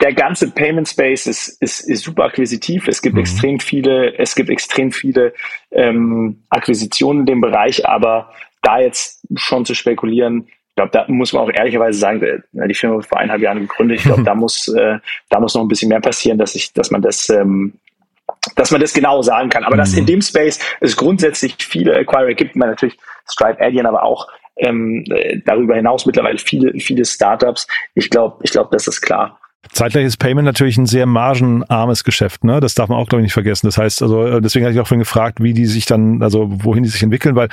der 0.02 0.14
ganze 0.14 0.52
Payment 0.52 0.88
Space 0.88 1.26
ist, 1.26 1.62
ist, 1.62 1.82
ist 1.82 2.04
super 2.04 2.26
akquisitiv. 2.26 2.88
Es 2.88 3.02
gibt 3.02 3.16
mhm. 3.16 3.22
extrem 3.22 3.60
viele, 3.60 4.18
es 4.18 4.36
gibt 4.36 4.50
extrem 4.50 4.92
viele 4.92 5.34
ähm, 5.72 6.44
Akquisitionen 6.50 7.22
in 7.22 7.26
dem 7.26 7.42
Bereich, 7.42 7.88
aber 7.88 8.32
da 8.62 8.80
jetzt 8.80 9.26
schon 9.36 9.66
zu 9.66 9.74
spekulieren, 9.74 10.48
ich 10.76 10.76
glaube, 10.76 10.92
da 10.92 11.06
muss 11.08 11.32
man 11.32 11.44
auch 11.44 11.52
ehrlicherweise 11.54 11.98
sagen, 11.98 12.44
die 12.52 12.74
Firma 12.74 12.96
wurde 12.96 13.08
vor 13.08 13.18
eineinhalb 13.18 13.42
Jahren 13.42 13.62
gegründet. 13.62 14.00
Ich 14.00 14.04
glaube, 14.04 14.24
da 14.26 14.36
muss, 14.36 14.68
äh, 14.68 15.00
da 15.30 15.40
muss 15.40 15.56
noch 15.56 15.62
ein 15.62 15.70
bisschen 15.70 15.88
mehr 15.88 16.02
passieren, 16.02 16.38
dass 16.38 16.54
ich, 16.54 16.74
dass 16.74 16.92
man 16.92 17.02
das, 17.02 17.30
ähm, 17.30 17.76
dass 18.58 18.72
man 18.72 18.82
das 18.82 18.94
genau 18.94 19.22
sagen 19.22 19.50
kann. 19.50 19.64
Aber 19.64 19.76
mhm. 19.76 19.80
dass 19.80 19.94
in 19.94 20.06
dem 20.06 20.22
Space 20.22 20.60
es 20.82 20.98
grundsätzlich 20.98 21.56
viele 21.60 21.96
Acquirer 21.96 22.34
gibt, 22.34 22.58
man 22.58 22.70
natürlich 22.70 22.98
Stripe, 23.26 23.62
Adyen, 23.62 23.86
aber 23.86 24.04
auch 24.04 24.28
ähm, 24.58 25.06
äh, 25.12 25.40
darüber 25.46 25.76
hinaus 25.76 26.06
mittlerweile 26.06 26.38
viele, 26.40 26.78
viele 26.78 27.06
Startups. 27.06 27.68
Ich 27.94 28.10
glaube, 28.10 28.40
ich 28.44 28.52
glaube, 28.52 28.70
das 28.74 28.88
ist 28.88 29.00
klar. 29.00 29.40
Zeitgleich 29.72 30.18
Payment 30.18 30.46
natürlich 30.46 30.78
ein 30.78 30.86
sehr 30.86 31.06
margenarmes 31.06 32.04
Geschäft, 32.04 32.44
ne? 32.44 32.60
Das 32.60 32.76
darf 32.76 32.90
man 32.90 32.98
auch, 32.98 33.08
glaube 33.08 33.22
ich, 33.22 33.26
nicht 33.26 33.34
vergessen. 33.34 33.68
Das 33.68 33.78
heißt, 33.78 34.02
also 34.02 34.26
äh, 34.26 34.42
deswegen 34.42 34.66
hatte 34.66 34.74
ich 34.74 34.80
auch 34.80 34.88
vorhin 34.88 35.00
gefragt, 35.00 35.42
wie 35.42 35.54
die 35.54 35.66
sich 35.66 35.86
dann, 35.86 36.22
also 36.22 36.48
wohin 36.64 36.84
die 36.84 36.90
sich 36.90 37.04
entwickeln, 37.04 37.36
weil 37.36 37.50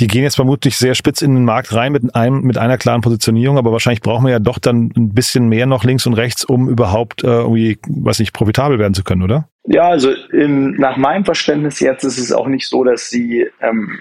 die 0.00 0.06
gehen 0.06 0.22
jetzt 0.22 0.36
vermutlich 0.36 0.76
sehr 0.76 0.94
spitz 0.94 1.22
in 1.22 1.34
den 1.34 1.44
Markt 1.44 1.74
rein 1.74 1.92
mit 1.92 2.14
einem, 2.14 2.42
mit 2.42 2.58
einer 2.58 2.78
klaren 2.78 3.00
Positionierung, 3.00 3.58
aber 3.58 3.72
wahrscheinlich 3.72 4.00
brauchen 4.00 4.24
wir 4.24 4.32
ja 4.32 4.38
doch 4.38 4.58
dann 4.58 4.92
ein 4.96 5.14
bisschen 5.14 5.48
mehr 5.48 5.66
noch 5.66 5.84
links 5.84 6.06
und 6.06 6.14
rechts, 6.14 6.44
um 6.44 6.68
überhaupt 6.68 7.24
äh, 7.24 7.26
irgendwie, 7.26 7.78
weiß 7.86 8.18
nicht, 8.18 8.32
profitabel 8.32 8.78
werden 8.78 8.94
zu 8.94 9.04
können, 9.04 9.22
oder? 9.22 9.48
Ja, 9.66 9.88
also 9.88 10.12
im, 10.32 10.74
nach 10.74 10.96
meinem 10.96 11.24
Verständnis 11.24 11.80
jetzt 11.80 12.04
ist 12.04 12.18
es 12.18 12.32
auch 12.32 12.48
nicht 12.48 12.68
so, 12.68 12.84
dass 12.84 13.10
sie 13.10 13.46
ähm, 13.60 14.00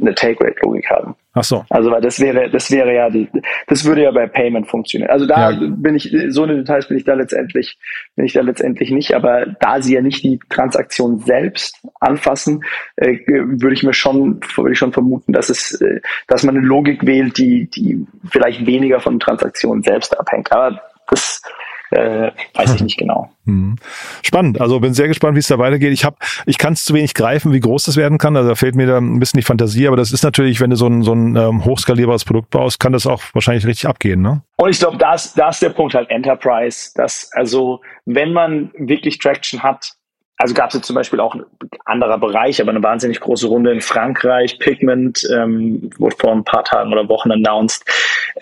eine 0.00 0.14
Take-Rate-Logik 0.14 0.88
haben. 0.90 1.14
Ach 1.32 1.44
so. 1.44 1.64
Also 1.70 1.90
weil 1.90 2.00
das 2.00 2.18
wäre, 2.18 2.50
das 2.50 2.70
wäre 2.70 2.94
ja 2.94 3.08
die, 3.08 3.28
das 3.68 3.84
würde 3.84 4.02
ja 4.02 4.10
bei 4.10 4.26
Payment 4.26 4.68
funktionieren. 4.68 5.10
Also 5.10 5.26
da 5.26 5.50
ja. 5.50 5.60
bin 5.60 5.94
ich, 5.94 6.14
so 6.28 6.42
eine 6.42 6.56
Details 6.56 6.88
bin 6.88 6.96
ich 6.96 7.04
da 7.04 7.14
letztendlich, 7.14 7.78
bin 8.16 8.24
ich 8.24 8.32
da 8.32 8.40
letztendlich 8.40 8.90
nicht, 8.90 9.14
aber 9.14 9.46
da 9.60 9.80
sie 9.80 9.94
ja 9.94 10.02
nicht 10.02 10.24
die 10.24 10.40
Transaktion 10.48 11.20
selbst 11.20 11.80
anfassen, 12.00 12.64
äh, 12.96 13.18
würde 13.26 13.74
ich 13.74 13.82
mir 13.82 13.94
schon, 13.94 14.40
würde 14.56 14.72
ich 14.72 14.78
schon 14.78 14.92
vermuten, 14.92 15.32
dass 15.32 15.50
es, 15.50 15.80
äh, 15.80 16.00
dass 16.26 16.42
man 16.42 16.56
eine 16.56 16.66
Logik 16.66 17.06
wählt, 17.06 17.38
die, 17.38 17.70
die 17.70 18.04
vielleicht 18.30 18.66
weniger 18.66 19.00
von 19.00 19.20
Transaktionen 19.20 19.82
selbst 19.82 20.18
abhängt. 20.18 20.50
Aber 20.52 20.80
das, 21.08 21.42
äh, 21.90 22.30
weiß 22.54 22.74
ich 22.74 22.82
nicht 22.82 22.98
genau. 22.98 23.30
Hm. 23.46 23.76
Spannend. 24.22 24.60
Also 24.60 24.78
bin 24.80 24.92
sehr 24.92 25.08
gespannt, 25.08 25.34
wie 25.34 25.40
es 25.40 25.48
da 25.48 25.58
weitergeht. 25.58 25.92
Ich 25.92 26.04
habe, 26.04 26.16
ich 26.46 26.58
kann 26.58 26.74
es 26.74 26.84
zu 26.84 26.92
wenig 26.94 27.14
greifen, 27.14 27.52
wie 27.52 27.58
groß 27.58 27.84
das 27.84 27.96
werden 27.96 28.18
kann. 28.18 28.36
Also 28.36 28.50
da 28.50 28.54
fehlt 28.54 28.76
mir 28.76 28.86
da 28.86 28.98
ein 28.98 29.18
bisschen 29.18 29.38
die 29.38 29.44
Fantasie. 29.44 29.88
Aber 29.88 29.96
das 29.96 30.12
ist 30.12 30.22
natürlich, 30.22 30.60
wenn 30.60 30.70
du 30.70 30.76
so 30.76 30.86
ein, 30.86 31.02
so 31.02 31.14
ein 31.14 31.34
ähm, 31.36 31.64
hochskalierbares 31.64 32.24
Produkt 32.24 32.50
baust, 32.50 32.78
kann 32.78 32.92
das 32.92 33.06
auch 33.06 33.22
wahrscheinlich 33.32 33.66
richtig 33.66 33.88
abgehen, 33.88 34.20
ne? 34.20 34.42
Und 34.56 34.68
ich 34.68 34.78
glaube, 34.78 34.98
da 34.98 35.14
ist, 35.14 35.38
da 35.38 35.48
ist 35.48 35.62
der 35.62 35.70
Punkt 35.70 35.94
halt 35.94 36.10
Enterprise. 36.10 36.90
Dass 36.94 37.30
also, 37.32 37.80
wenn 38.04 38.34
man 38.34 38.70
wirklich 38.76 39.18
Traction 39.18 39.62
hat, 39.62 39.94
also 40.36 40.54
gab 40.54 40.68
es 40.68 40.74
jetzt 40.74 40.86
zum 40.86 40.96
Beispiel 40.96 41.20
auch 41.20 41.34
ein 41.34 41.44
anderer 41.84 42.18
Bereich, 42.18 42.60
aber 42.62 42.70
eine 42.70 42.82
wahnsinnig 42.82 43.20
große 43.20 43.46
Runde 43.46 43.72
in 43.72 43.80
Frankreich, 43.80 44.58
Pigment, 44.58 45.28
ähm, 45.34 45.90
wurde 45.98 46.16
vor 46.16 46.32
ein 46.32 46.44
paar 46.44 46.64
Tagen 46.64 46.92
oder 46.92 47.08
Wochen 47.08 47.30
announced, 47.30 47.84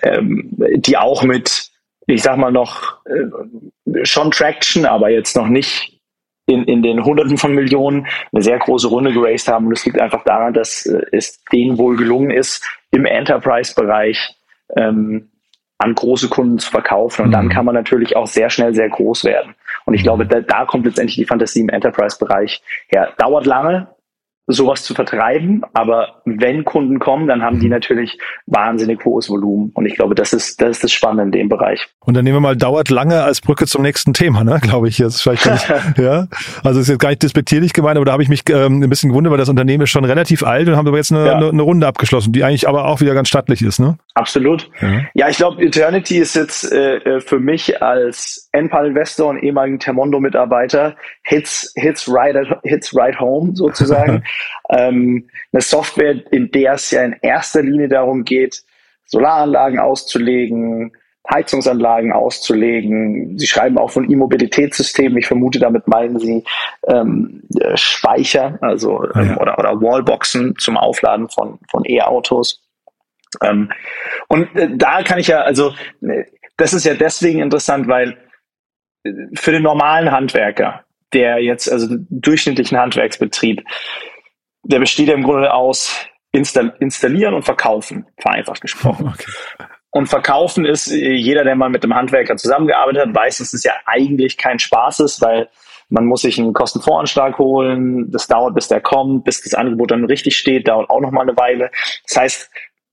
ähm, 0.03 0.49
die 0.77 0.97
auch 0.97 1.23
mit 1.23 1.71
ich 2.09 2.23
sag 2.23 2.39
mal 2.39 2.51
noch 2.51 3.05
äh, 3.05 4.05
schon 4.05 4.31
Traction, 4.31 4.87
aber 4.87 5.11
jetzt 5.11 5.37
noch 5.37 5.47
nicht 5.47 6.01
in, 6.47 6.65
in 6.65 6.83
den 6.83 7.05
Hunderten 7.05 7.37
von 7.37 7.55
Millionen 7.55 8.07
eine 8.33 8.43
sehr 8.43 8.59
große 8.59 8.89
Runde 8.89 9.13
geraced 9.13 9.49
haben. 9.49 9.67
Und 9.67 9.77
das 9.77 9.85
liegt 9.85 10.01
einfach 10.01 10.25
daran, 10.25 10.55
dass 10.55 10.87
äh, 10.87 11.03
es 11.13 11.45
denen 11.53 11.77
wohl 11.77 11.97
gelungen 11.97 12.31
ist, 12.31 12.67
im 12.91 13.05
Enterprise-Bereich 13.05 14.35
ähm, 14.75 15.31
an 15.77 15.95
große 15.95 16.29
Kunden 16.29 16.59
zu 16.59 16.71
verkaufen. 16.71 17.23
Und 17.23 17.29
mhm. 17.29 17.33
dann 17.33 17.49
kann 17.51 17.67
man 17.67 17.75
natürlich 17.75 18.17
auch 18.17 18.27
sehr 18.27 18.49
schnell 18.49 18.75
sehr 18.75 18.89
groß 18.89 19.25
werden. 19.25 19.55
Und 19.85 19.93
ich 19.93 20.01
mhm. 20.01 20.05
glaube, 20.05 20.27
da, 20.27 20.41
da 20.41 20.65
kommt 20.65 20.87
letztendlich 20.87 21.17
die 21.17 21.27
Fantasie 21.27 21.61
im 21.61 21.69
Enterprise-Bereich 21.69 22.63
her. 22.89 23.13
Dauert 23.19 23.45
lange, 23.45 23.89
sowas 24.49 24.83
zu 24.83 24.95
vertreiben. 24.95 25.63
Aber 25.75 26.23
wenn 26.25 26.65
Kunden 26.65 26.99
kommen, 26.99 27.29
dann 27.29 27.43
haben 27.43 27.61
die 27.61 27.67
mhm. 27.67 27.73
natürlich 27.73 28.19
wahnsinnig 28.47 29.05
hohes 29.05 29.29
Volumen. 29.29 29.71
Und 29.75 29.87
ich 29.87 29.95
glaube, 29.95 30.15
das 30.15 30.33
ist, 30.33 30.61
das 30.61 30.71
ist 30.71 30.85
das 30.85 30.93
Spannende 30.93 31.25
in 31.25 31.33
dem 31.33 31.49
Bereich. 31.49 31.87
Und 32.01 32.15
dann 32.15 32.25
nehmen 32.25 32.37
wir 32.37 32.41
mal 32.41 32.57
dauert 32.57 32.89
lange 32.89 33.23
als 33.23 33.43
Brücke 33.43 33.67
zum 33.67 33.83
nächsten 33.83 34.15
Thema, 34.15 34.43
ne? 34.43 34.59
glaube 34.63 34.89
ich. 34.89 34.99
Jetzt 34.99 35.23
vielleicht 35.23 35.47
nicht, 35.47 35.69
ja. 35.99 36.27
Also 36.65 36.81
ist 36.81 36.89
jetzt 36.89 36.99
gar 36.99 37.11
nicht 37.11 37.23
despektierlich 37.23 37.75
gemeint, 37.75 37.97
aber 37.97 38.07
da 38.07 38.13
habe 38.13 38.23
ich 38.23 38.31
mich 38.31 38.43
ähm, 38.49 38.83
ein 38.83 38.89
bisschen 38.89 39.11
gewundert, 39.11 39.31
weil 39.31 39.39
das 39.39 39.51
Unternehmen 39.51 39.85
ist 39.85 39.91
schon 39.91 40.07
relativ 40.07 40.43
alt 40.43 40.67
und 40.69 40.77
haben 40.77 40.89
aber 40.89 40.97
jetzt 40.97 41.13
eine, 41.13 41.27
ja. 41.27 41.37
eine, 41.37 41.51
eine, 41.51 41.63
Runde 41.63 41.87
abgeschlossen, 41.87 42.33
die 42.33 42.43
eigentlich 42.43 42.67
aber 42.67 42.87
auch 42.87 43.01
wieder 43.01 43.13
ganz 43.13 43.29
stattlich 43.29 43.61
ist, 43.61 43.79
ne? 43.79 43.99
Absolut. 44.15 44.71
Ja, 44.81 45.03
ja 45.15 45.29
ich 45.29 45.37
glaube, 45.37 45.63
Eternity 45.63 46.19
ist 46.19 46.35
jetzt 46.35 46.73
äh, 46.73 46.97
äh 46.97 47.21
für 47.21 47.39
mich 47.39 47.83
als 47.83 48.49
Enpal-Investor 48.53 49.29
und 49.29 49.43
ehemaligen 49.43 49.79
Termondo-Mitarbeiter 49.79 50.97
Hits, 51.25 51.73
Hits, 51.77 52.09
right 52.11 52.35
at, 52.35 52.59
Hits 52.65 52.97
right 52.97 53.19
home 53.21 53.55
sozusagen. 53.55 54.23
ähm, 54.71 55.29
eine 55.53 55.63
Software, 55.63 56.17
in 56.33 56.51
der 56.51 56.75
es 56.75 56.91
ja 56.91 57.05
in 57.05 57.17
erster 57.23 57.63
Linie 57.63 57.89
darum 57.89 58.25
geht, 58.25 58.63
Solaranlagen 59.07 59.79
auszulegen, 59.79 60.93
Heizungsanlagen 61.31 62.13
auszulegen. 62.13 63.39
Sie 63.39 63.47
schreiben 63.47 63.79
auch 63.79 63.91
von 63.91 64.11
E-Mobilitätssystemen. 64.11 65.19
Ich 65.19 65.27
vermute, 65.27 65.59
damit 65.59 65.87
meinen 65.87 66.19
Sie 66.19 66.45
ähm, 66.87 67.43
äh, 67.61 67.77
Speicher, 67.77 68.59
also 68.63 69.05
ähm, 69.15 69.31
ja. 69.31 69.37
oder, 69.39 69.59
oder 69.59 69.81
Wallboxen 69.81 70.57
zum 70.59 70.77
Aufladen 70.77 71.29
von, 71.29 71.59
von 71.71 71.85
E-Autos. 71.85 72.63
Ähm, 73.43 73.71
und 74.29 74.55
äh, 74.57 74.71
da 74.75 75.03
kann 75.03 75.19
ich 75.19 75.29
ja, 75.29 75.43
also 75.43 75.75
äh, 76.01 76.25
das 76.57 76.73
ist 76.73 76.85
ja 76.85 76.95
deswegen 76.95 77.41
interessant, 77.41 77.89
weil 77.89 78.17
äh, 79.05 79.13
für 79.35 79.53
den 79.53 79.63
normalen 79.63 80.11
Handwerker, 80.11 80.85
der 81.13 81.43
jetzt, 81.43 81.71
also 81.71 81.89
durchschnittlichen 82.11 82.79
Handwerksbetrieb, 82.79 83.63
der 84.63 84.79
besteht 84.79 85.09
ja 85.09 85.15
im 85.15 85.23
Grunde 85.23 85.53
aus 85.53 86.07
installieren 86.33 87.35
und 87.35 87.45
verkaufen, 87.45 88.07
vereinfacht 88.19 88.61
gesprochen. 88.61 89.09
Okay. 89.09 89.33
Und 89.91 90.07
verkaufen 90.07 90.67
ist, 90.67 90.89
äh, 90.89 91.15
jeder, 91.15 91.45
der 91.45 91.57
mal 91.57 91.71
mit 91.71 91.83
einem 91.83 91.95
Handwerker 91.95 92.37
zusammengearbeitet 92.37 93.09
hat, 93.09 93.15
weiß, 93.15 93.39
dass 93.39 93.55
es 93.55 93.65
ja 93.65 93.73
eigentlich 93.87 94.37
kein 94.37 94.59
Spaß 94.59 95.01
ist, 95.01 95.23
weil 95.23 95.49
man 95.89 96.05
muss 96.05 96.23
sich 96.23 96.39
einen 96.39 96.53
Kostenvoranschlag 96.53 97.39
holen, 97.39 98.11
das 98.11 98.27
dauert, 98.27 98.55
bis 98.55 98.69
der 98.69 98.83
kommt, 98.83 99.25
bis 99.25 99.43
das 99.43 99.55
Angebot 99.55 99.91
dann 99.91 100.05
richtig 100.05 100.37
steht, 100.37 100.69
dauert 100.69 100.91
auch 100.91 101.01
noch 101.01 101.11
mal 101.11 101.23
eine 101.23 101.37
Weile. 101.37 101.71
Das 102.07 102.17
heißt, 102.19 102.51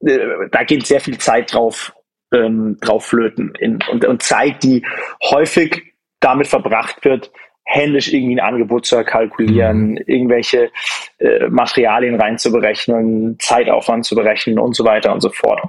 äh, 0.07 0.19
da 0.51 0.63
geht 0.63 0.85
sehr 0.85 1.01
viel 1.01 1.17
Zeit 1.17 1.53
drauf, 1.53 1.93
ähm, 2.33 2.77
drauf 2.79 3.05
flöten 3.07 3.53
in, 3.59 3.79
und, 3.91 4.05
und 4.05 4.23
Zeit, 4.23 4.63
die 4.63 4.85
häufig 5.29 5.93
damit 6.21 6.47
verbracht 6.47 7.03
wird, 7.03 7.31
händisch 7.65 8.13
irgendwie 8.13 8.35
ein 8.35 8.45
Angebot 8.45 8.85
zu 8.85 9.03
kalkulieren, 9.03 9.91
mhm. 9.91 9.97
irgendwelche 10.05 10.71
äh, 11.17 11.47
Materialien 11.49 12.19
reinzuberechnen, 12.19 13.37
Zeitaufwand 13.39 14.05
zu 14.05 14.15
berechnen 14.15 14.59
und 14.59 14.75
so 14.75 14.85
weiter 14.85 15.11
und 15.11 15.21
so 15.21 15.29
fort. 15.29 15.61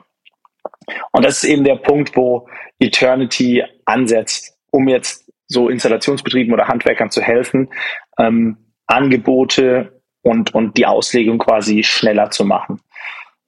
Und 1.12 1.24
das 1.24 1.42
ist 1.42 1.50
eben 1.50 1.64
der 1.64 1.76
Punkt, 1.76 2.16
wo 2.16 2.48
Eternity 2.78 3.64
ansetzt, 3.86 4.56
um 4.70 4.88
jetzt 4.88 5.30
so 5.48 5.68
Installationsbetrieben 5.68 6.52
oder 6.52 6.68
Handwerkern 6.68 7.10
zu 7.10 7.22
helfen, 7.22 7.70
ähm, 8.18 8.58
Angebote 8.86 10.00
und, 10.22 10.54
und 10.54 10.76
die 10.76 10.86
Auslegung 10.86 11.38
quasi 11.38 11.82
schneller 11.82 12.30
zu 12.30 12.44
machen. 12.44 12.80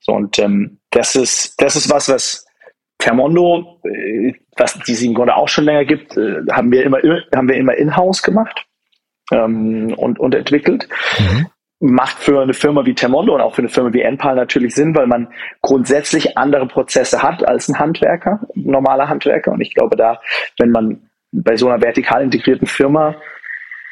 So, 0.01 0.13
und 0.13 0.39
ähm, 0.39 0.79
das 0.91 1.17
ist, 1.17 1.61
das 1.61 1.77
ist 1.77 1.91
was, 1.91 2.09
was 2.09 2.48
Termondo, 2.99 3.81
äh, 3.85 4.33
was 4.57 4.79
die 4.81 4.93
es 4.93 5.03
im 5.03 5.15
Grunde 5.15 5.37
auch 5.37 5.49
schon 5.49 5.65
länger 5.65 5.85
gibt, 5.85 6.17
äh, 6.17 6.43
haben 6.51 6.71
wir 6.73 6.85
immer, 6.85 6.99
haben 7.35 7.49
wir 7.49 7.57
immer 7.57 7.75
in-house 7.75 8.23
gemacht 8.23 8.67
ähm, 9.33 9.95
und, 9.97 10.19
und 10.19 10.35
entwickelt. 10.35 10.89
Mhm. 11.19 11.47
Macht 11.81 12.19
für 12.19 12.43
eine 12.43 12.55
Firma 12.55 12.85
wie 12.85 12.95
Termondo 12.95 13.37
und 13.37 13.41
auch 13.41 13.55
für 13.55 13.63
eine 13.63 13.69
Firma 13.69 13.93
wie 13.93 14.03
Enpal 14.03 14.35
natürlich 14.35 14.75
Sinn, 14.75 14.97
weil 14.97 15.07
man 15.07 15.29
grundsätzlich 15.63 16.37
andere 16.37 16.67
Prozesse 16.67 17.23
hat 17.23 17.47
als 17.47 17.69
ein 17.69 17.79
Handwerker, 17.79 18.41
ein 18.57 18.65
normaler 18.65 19.09
Handwerker. 19.09 19.53
Und 19.53 19.61
ich 19.61 19.75
glaube, 19.75 19.97
da, 19.97 20.21
wenn 20.59 20.73
man 20.73 21.09
bei 21.31 21.57
so 21.57 21.69
einer 21.69 21.81
vertikal 21.81 22.23
integrierten 22.23 22.67
Firma 22.67 23.15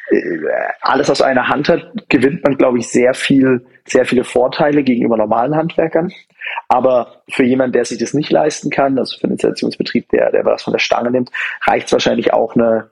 äh, 0.09 0.39
alles 0.81 1.09
aus 1.09 1.21
einer 1.21 1.47
Hand 1.47 1.69
hat, 1.69 2.09
gewinnt 2.09 2.43
man, 2.43 2.57
glaube 2.57 2.79
ich, 2.79 2.89
sehr 2.89 3.13
viel, 3.13 3.65
sehr 3.85 4.03
viele 4.03 4.25
Vorteile 4.25 4.83
gegenüber 4.83 5.15
normalen 5.15 5.55
Handwerkern. 5.55 6.11
Aber 6.69 7.21
für 7.29 7.43
jemanden, 7.43 7.73
der 7.73 7.85
sich 7.85 7.97
das 7.97 8.13
nicht 8.13 8.29
leisten 8.29 8.69
kann, 8.69 8.97
also 8.97 9.17
für 9.17 9.23
einen 9.23 9.33
Installationsbetrieb, 9.33 10.09
der, 10.09 10.31
der 10.31 10.43
was 10.45 10.63
von 10.63 10.73
der 10.73 10.79
Stange 10.79 11.11
nimmt, 11.11 11.31
reicht 11.65 11.87
es 11.87 11.93
wahrscheinlich 11.93 12.33
auch 12.33 12.55
eine, 12.55 12.91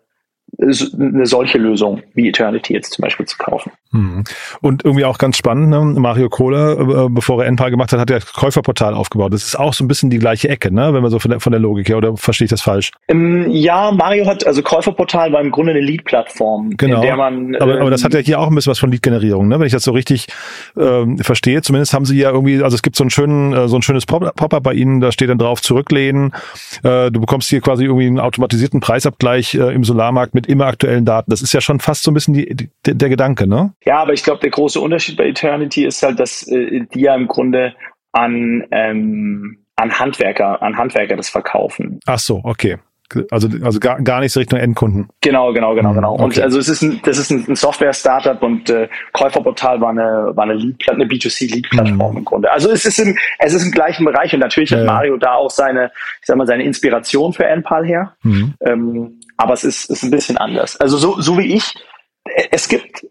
eine 0.58 1.26
solche 1.26 1.58
Lösung 1.58 2.02
wie 2.14 2.30
Eternity 2.30 2.74
jetzt 2.74 2.94
zum 2.94 3.04
Beispiel 3.04 3.26
zu 3.26 3.38
kaufen. 3.38 3.72
Hm. 3.92 4.24
Und 4.62 4.86
irgendwie 4.86 5.06
auch 5.06 5.18
ganz 5.18 5.38
spannend, 5.38 5.70
ne? 5.70 5.80
Mario 6.00 6.30
Kohler, 6.30 7.06
äh, 7.06 7.10
bevor 7.10 7.42
er 7.42 7.48
Enpal 7.48 7.72
gemacht 7.72 7.92
hat, 7.92 8.00
hat 8.00 8.10
er 8.10 8.20
das 8.20 8.34
Käuferportal 8.34 8.94
aufgebaut. 8.94 9.34
Das 9.34 9.44
ist 9.44 9.58
auch 9.58 9.74
so 9.74 9.84
ein 9.84 9.88
bisschen 9.88 10.10
die 10.10 10.20
gleiche 10.20 10.50
Ecke, 10.50 10.74
ne? 10.74 10.94
wenn 10.94 11.02
man 11.02 11.12
so 11.12 11.20
von 11.20 11.32
der, 11.32 11.40
von 11.40 11.52
der 11.52 11.60
Logik 11.60 11.90
her, 11.90 11.98
oder 11.98 12.16
verstehe 12.16 12.46
ich 12.46 12.50
das 12.50 12.62
falsch? 12.62 12.92
Ähm, 13.08 13.48
ja, 13.50 13.92
Mario 13.92 14.26
hat, 14.28 14.46
also 14.46 14.62
Käuferportal 14.62 15.32
war 15.34 15.42
im 15.42 15.52
Grunde 15.52 15.72
eine 15.72 15.82
Lead-Plattform, 15.82 16.72
genau. 16.78 16.98
in 16.98 17.02
der 17.02 17.16
man... 17.18 17.56
aber, 17.56 17.76
ähm, 17.76 17.82
aber 17.82 17.90
das 17.90 18.04
hat 18.04 18.14
ja 18.14 18.20
hier 18.20 18.40
auch 18.40 18.48
ein 18.48 18.56
bisschen 18.56 18.72
was 18.72 18.80
von 18.80 18.92
Lead-Generierung, 18.92 19.48
ne? 19.48 19.60
wenn 19.60 19.68
ich 19.68 19.74
das 19.74 19.84
so 19.84 19.92
richtig 19.92 20.28
ähm, 20.78 21.18
verstehe. 21.20 21.62
Zumindest 21.62 21.94
haben 21.94 22.06
sie 22.06 22.18
ja 22.18 22.32
irgendwie, 22.32 22.62
also 22.64 22.76
es 22.76 22.82
gibt 22.82 22.96
so 22.96 23.04
einen 23.04 23.12
schönen, 23.12 23.54
äh, 23.54 23.68
so 23.68 23.78
ein 23.78 23.82
schönes 23.82 24.06
Pop-up 24.06 24.64
bei 24.64 24.74
ihnen, 24.74 25.00
da 25.02 25.12
steht 25.12 25.30
dann 25.30 25.38
drauf, 25.38 25.62
zurücklehnen. 25.62 26.34
Äh, 26.84 27.12
du 27.12 27.20
bekommst 27.20 27.50
hier 27.50 27.62
quasi 27.62 27.86
irgendwie 27.86 28.08
einen 28.08 28.20
automatisierten 28.20 28.80
Preisabgleich 28.80 29.56
äh, 29.56 29.74
im 29.74 29.84
Solarmarkt 29.84 30.35
mit 30.36 30.46
immer 30.46 30.68
aktuellen 30.68 31.06
Daten. 31.06 31.32
Das 31.32 31.42
ist 31.42 31.54
ja 31.54 31.62
schon 31.62 31.80
fast 31.80 32.04
so 32.04 32.12
ein 32.12 32.14
bisschen 32.14 32.36
die, 32.36 32.56
die, 32.56 32.70
der 32.86 33.10
Gedanke, 33.10 33.48
ne? 33.48 33.74
Ja, 33.84 33.98
aber 33.98 34.14
ich 34.14 34.24
glaube, 34.24 34.42
der 34.42 34.52
große 34.52 34.80
Unterschied 34.80 35.18
bei 35.18 35.28
Eternity 35.28 35.86
ist 35.86 36.04
halt, 36.04 36.20
dass 36.20 36.48
äh, 36.48 36.86
die 36.94 37.02
ja 37.02 37.16
im 37.16 37.28
Grunde 37.28 37.74
an, 38.12 38.64
ähm, 38.72 39.66
an 39.76 39.98
Handwerker, 39.98 40.62
an 40.62 40.78
Handwerker 40.78 41.16
das 41.16 41.30
verkaufen. 41.30 42.00
Ach 42.06 42.20
so, 42.20 42.42
okay. 42.44 42.78
Also, 43.30 43.48
also 43.62 43.80
gar, 43.80 44.02
gar 44.02 44.20
nicht 44.20 44.32
so 44.32 44.40
Richtung 44.40 44.60
Endkunden. 44.60 45.10
Genau, 45.22 45.54
genau, 45.54 45.76
genau, 45.76 45.94
genau. 45.94 46.14
Okay. 46.14 46.24
Und 46.24 46.40
also 46.40 46.58
es 46.58 46.70
ist 46.70 46.82
ein, 46.82 47.00
das 47.04 47.20
ist 47.20 47.30
ein, 47.30 47.46
ein 47.48 47.56
Software-Startup 47.56 48.42
und 48.42 48.70
äh, 48.70 48.90
Käuferportal 49.14 49.80
war 49.80 49.90
eine, 49.90 50.32
war 50.36 50.44
eine, 50.44 50.56
Lead, 50.56 50.90
eine 50.90 51.06
B2C-Lead-Plattform 51.06 52.12
mhm. 52.12 52.18
im 52.18 52.26
Grunde. 52.26 52.52
Also 52.52 52.72
es 52.72 52.86
ist 52.86 53.00
im, 53.00 53.16
es 53.40 53.54
ist 53.54 53.64
im 53.64 53.72
gleichen 53.72 54.06
Bereich 54.06 54.34
und 54.34 54.40
natürlich 54.40 54.72
ja, 54.72 54.80
hat 54.80 54.86
Mario 54.86 55.18
da 55.18 55.36
auch 55.36 55.52
seine, 55.52 55.92
ich 56.20 56.26
sag 56.26 56.36
mal, 56.36 56.48
seine 56.48 56.64
Inspiration 56.64 57.32
für 57.32 57.46
NPAL 57.46 57.86
her. 57.86 58.16
Mhm. 58.24 58.54
Ähm, 58.62 59.20
aber 59.38 59.54
es 59.54 59.64
ist, 59.64 59.90
ist 59.90 60.04
ein 60.04 60.12
bisschen 60.12 60.38
anders. 60.38 60.76
Also 60.78 60.98
so, 60.98 61.22
so 61.22 61.38
wie 61.38 61.54
ich, 61.54 61.76
es 62.52 62.68
gibt 62.68 63.06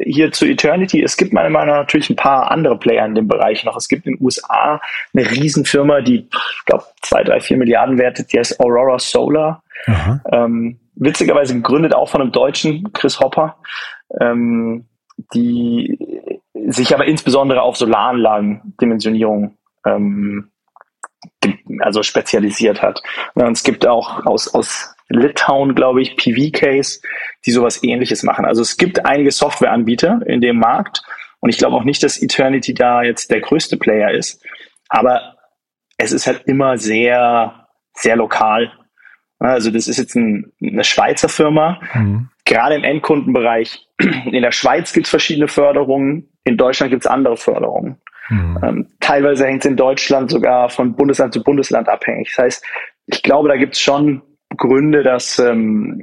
hier 0.00 0.32
zu 0.32 0.46
Eternity, 0.46 1.02
es 1.02 1.16
gibt 1.16 1.32
meiner 1.32 1.50
Meinung 1.50 1.74
nach 1.74 1.82
natürlich 1.82 2.10
ein 2.10 2.16
paar 2.16 2.50
andere 2.50 2.78
Player 2.78 3.06
in 3.06 3.14
dem 3.14 3.28
Bereich 3.28 3.64
noch. 3.64 3.76
Es 3.76 3.88
gibt 3.88 4.06
in 4.06 4.16
den 4.16 4.24
USA 4.24 4.80
eine 5.14 5.30
Riesenfirma, 5.30 6.00
die, 6.00 6.28
ich 6.30 6.64
glaube, 6.66 6.84
zwei, 7.02 7.22
drei, 7.22 7.40
vier 7.40 7.56
Milliarden 7.56 7.98
wertet, 7.98 8.32
die 8.32 8.38
heißt 8.38 8.60
Aurora 8.60 8.98
Solar. 8.98 9.62
Ähm, 10.32 10.78
witzigerweise 10.94 11.54
gegründet 11.54 11.94
auch 11.94 12.08
von 12.08 12.20
einem 12.20 12.32
Deutschen, 12.32 12.92
Chris 12.92 13.20
Hopper, 13.20 13.56
ähm, 14.20 14.86
die 15.34 15.98
sich 16.66 16.94
aber 16.94 17.06
insbesondere 17.06 17.62
auf 17.62 17.76
Solaranlagen-Dimensionierung 17.76 19.56
ähm, 19.86 20.50
also 21.80 22.02
spezialisiert 22.02 22.82
hat. 22.82 23.02
Und 23.34 23.52
es 23.52 23.62
gibt 23.62 23.86
auch 23.86 24.24
aus, 24.26 24.52
aus 24.54 24.93
Litauen, 25.08 25.74
glaube 25.74 26.02
ich, 26.02 26.16
PV-Case, 26.16 27.00
die 27.46 27.50
sowas 27.50 27.82
ähnliches 27.82 28.22
machen. 28.22 28.44
Also 28.44 28.62
es 28.62 28.76
gibt 28.76 29.04
einige 29.04 29.30
Softwareanbieter 29.30 30.20
in 30.26 30.40
dem 30.40 30.58
Markt 30.58 31.02
und 31.40 31.50
ich 31.50 31.58
glaube 31.58 31.76
auch 31.76 31.84
nicht, 31.84 32.02
dass 32.02 32.20
Eternity 32.20 32.74
da 32.74 33.02
jetzt 33.02 33.30
der 33.30 33.40
größte 33.40 33.76
Player 33.76 34.10
ist. 34.10 34.42
Aber 34.88 35.36
es 35.98 36.12
ist 36.12 36.26
halt 36.26 36.44
immer 36.46 36.78
sehr, 36.78 37.68
sehr 37.92 38.16
lokal. 38.16 38.72
Also 39.38 39.70
das 39.70 39.88
ist 39.88 39.98
jetzt 39.98 40.14
ein, 40.16 40.52
eine 40.62 40.84
Schweizer 40.84 41.28
Firma. 41.28 41.80
Mhm. 41.92 42.30
Gerade 42.44 42.76
im 42.76 42.84
Endkundenbereich. 42.84 43.86
In 43.98 44.42
der 44.42 44.52
Schweiz 44.52 44.92
gibt 44.92 45.06
es 45.06 45.10
verschiedene 45.10 45.48
Förderungen. 45.48 46.30
In 46.44 46.56
Deutschland 46.56 46.90
gibt 46.90 47.04
es 47.04 47.10
andere 47.10 47.36
Förderungen. 47.36 48.00
Mhm. 48.30 48.58
Ähm, 48.62 48.86
teilweise 49.00 49.46
hängt 49.46 49.64
es 49.64 49.70
in 49.70 49.76
Deutschland 49.76 50.30
sogar 50.30 50.70
von 50.70 50.96
Bundesland 50.96 51.34
zu 51.34 51.42
Bundesland 51.42 51.88
abhängig. 51.88 52.32
Das 52.34 52.44
heißt, 52.44 52.66
ich 53.06 53.22
glaube, 53.22 53.48
da 53.48 53.56
gibt 53.56 53.74
es 53.74 53.80
schon 53.80 54.22
Gründe, 54.56 55.02
dass 55.02 55.38
ähm, 55.38 56.02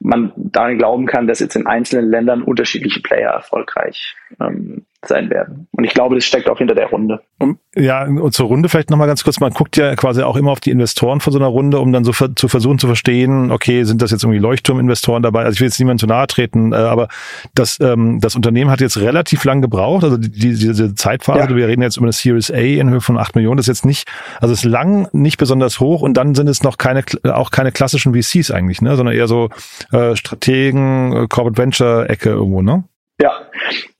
man 0.00 0.32
daran 0.36 0.78
glauben 0.78 1.06
kann, 1.06 1.26
dass 1.26 1.40
jetzt 1.40 1.56
in 1.56 1.66
einzelnen 1.66 2.10
Ländern 2.10 2.42
unterschiedliche 2.42 3.00
Player 3.00 3.30
erfolgreich 3.30 4.14
ähm, 4.40 4.86
sein 5.06 5.30
werden. 5.30 5.68
Und 5.72 5.84
ich 5.84 5.94
glaube, 5.94 6.14
das 6.14 6.24
steckt 6.24 6.48
auch 6.48 6.58
hinter 6.58 6.74
der 6.74 6.86
Runde. 6.86 7.22
Und, 7.38 7.58
ja, 7.74 8.04
und 8.04 8.32
zur 8.32 8.46
Runde 8.46 8.68
vielleicht 8.68 8.90
nochmal 8.90 9.08
ganz 9.08 9.24
kurz. 9.24 9.40
Man 9.40 9.52
guckt 9.52 9.76
ja 9.76 9.96
quasi 9.96 10.22
auch 10.22 10.36
immer 10.36 10.52
auf 10.52 10.60
die 10.60 10.70
Investoren 10.70 11.20
von 11.20 11.32
so 11.32 11.38
einer 11.38 11.48
Runde, 11.48 11.80
um 11.80 11.92
dann 11.92 12.04
so 12.04 12.12
ver 12.12 12.36
zu 12.36 12.46
versuchen 12.48 12.78
zu 12.78 12.86
verstehen, 12.86 13.50
okay, 13.50 13.82
sind 13.84 14.00
das 14.00 14.12
jetzt 14.12 14.22
irgendwie 14.22 14.38
Leuchtturminvestoren 14.38 15.22
dabei? 15.22 15.44
Also 15.44 15.54
ich 15.54 15.60
will 15.60 15.68
jetzt 15.68 15.78
niemand 15.80 16.00
zu 16.00 16.06
nahe 16.06 16.26
treten, 16.28 16.72
äh, 16.72 16.76
aber 16.76 17.08
das, 17.54 17.80
ähm, 17.80 18.20
das 18.20 18.36
Unternehmen 18.36 18.70
hat 18.70 18.80
jetzt 18.80 19.00
relativ 19.00 19.44
lang 19.44 19.60
gebraucht, 19.60 20.04
also 20.04 20.16
die, 20.16 20.28
diese 20.28 20.94
Zeitphase, 20.94 21.50
ja. 21.50 21.56
wir 21.56 21.66
reden 21.66 21.82
jetzt 21.82 21.96
über 21.96 22.06
eine 22.06 22.12
Series 22.12 22.50
A 22.50 22.58
in 22.58 22.90
Höhe 22.90 23.00
von 23.00 23.18
acht 23.18 23.34
Millionen, 23.34 23.56
das 23.56 23.64
ist 23.64 23.78
jetzt 23.78 23.86
nicht, 23.86 24.08
also 24.40 24.52
ist 24.52 24.64
lang, 24.64 25.08
nicht 25.12 25.38
besonders 25.38 25.80
hoch 25.80 26.02
und 26.02 26.14
dann 26.14 26.34
sind 26.34 26.48
es 26.48 26.62
noch 26.62 26.78
keine, 26.78 27.02
auch 27.24 27.50
keine 27.50 27.72
klassischen 27.72 28.14
VCs 28.14 28.50
eigentlich, 28.50 28.82
ne, 28.82 28.96
sondern 28.96 29.14
eher 29.14 29.26
so 29.26 29.50
äh, 29.90 30.14
Strategen, 30.14 31.12
äh, 31.12 31.26
Corporate 31.28 31.58
Venture 31.58 32.08
Ecke 32.08 32.30
irgendwo, 32.30 32.62
ne? 32.62 32.84
Ja, 33.22 33.40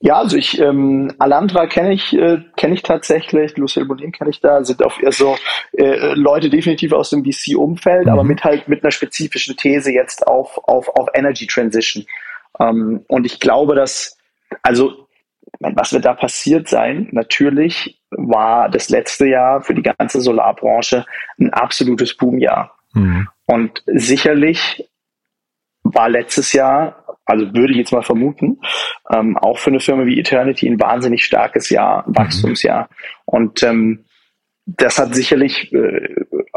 ja, 0.01 0.17
also 0.17 0.35
ich 0.35 0.59
ähm, 0.59 1.13
Alandra 1.17 1.65
kenne 1.67 1.93
ich 1.93 2.11
äh, 2.11 2.41
kenne 2.57 2.73
ich 2.73 2.83
tatsächlich, 2.83 3.55
Lucille 3.55 3.85
Bonin 3.85 4.11
kenne 4.11 4.31
ich 4.31 4.41
da, 4.41 4.61
sind 4.65 4.83
auch 4.83 4.99
eher 4.99 5.13
so 5.13 5.37
äh, 5.77 6.13
Leute 6.13 6.49
definitiv 6.49 6.91
aus 6.91 7.11
dem 7.11 7.23
VC-Umfeld, 7.23 8.07
mhm. 8.07 8.11
aber 8.11 8.25
mit 8.25 8.43
halt 8.43 8.67
mit 8.67 8.83
einer 8.83 8.91
spezifischen 8.91 9.55
These 9.55 9.93
jetzt 9.93 10.27
auf 10.27 10.57
auf 10.67 10.89
auf 10.89 11.07
Energy 11.13 11.47
Transition. 11.47 12.05
Ähm, 12.59 13.05
und 13.07 13.25
ich 13.25 13.39
glaube, 13.39 13.75
dass 13.75 14.17
also 14.61 15.07
was 15.59 15.93
wird 15.93 16.03
da 16.03 16.15
passiert 16.15 16.67
sein? 16.67 17.07
Natürlich 17.13 18.01
war 18.09 18.67
das 18.67 18.89
letzte 18.89 19.27
Jahr 19.27 19.61
für 19.61 19.73
die 19.73 19.83
ganze 19.83 20.19
Solarbranche 20.19 21.05
ein 21.39 21.53
absolutes 21.53 22.17
Boomjahr. 22.17 22.75
Mhm. 22.91 23.29
Und 23.45 23.83
sicherlich 23.85 24.89
war 25.83 26.09
letztes 26.09 26.51
Jahr 26.51 27.02
also 27.25 27.53
würde 27.53 27.71
ich 27.71 27.77
jetzt 27.77 27.93
mal 27.93 28.03
vermuten, 28.03 28.59
ähm, 29.11 29.37
auch 29.37 29.57
für 29.57 29.69
eine 29.69 29.79
Firma 29.79 30.05
wie 30.05 30.19
Eternity 30.19 30.67
ein 30.67 30.79
wahnsinnig 30.79 31.23
starkes 31.23 31.69
Jahr, 31.69 32.07
mhm. 32.07 32.17
Wachstumsjahr. 32.17 32.89
Und 33.25 33.63
ähm, 33.63 34.05
das 34.65 34.97
hat 34.97 35.13
sicherlich 35.13 35.73
äh, 35.73 36.15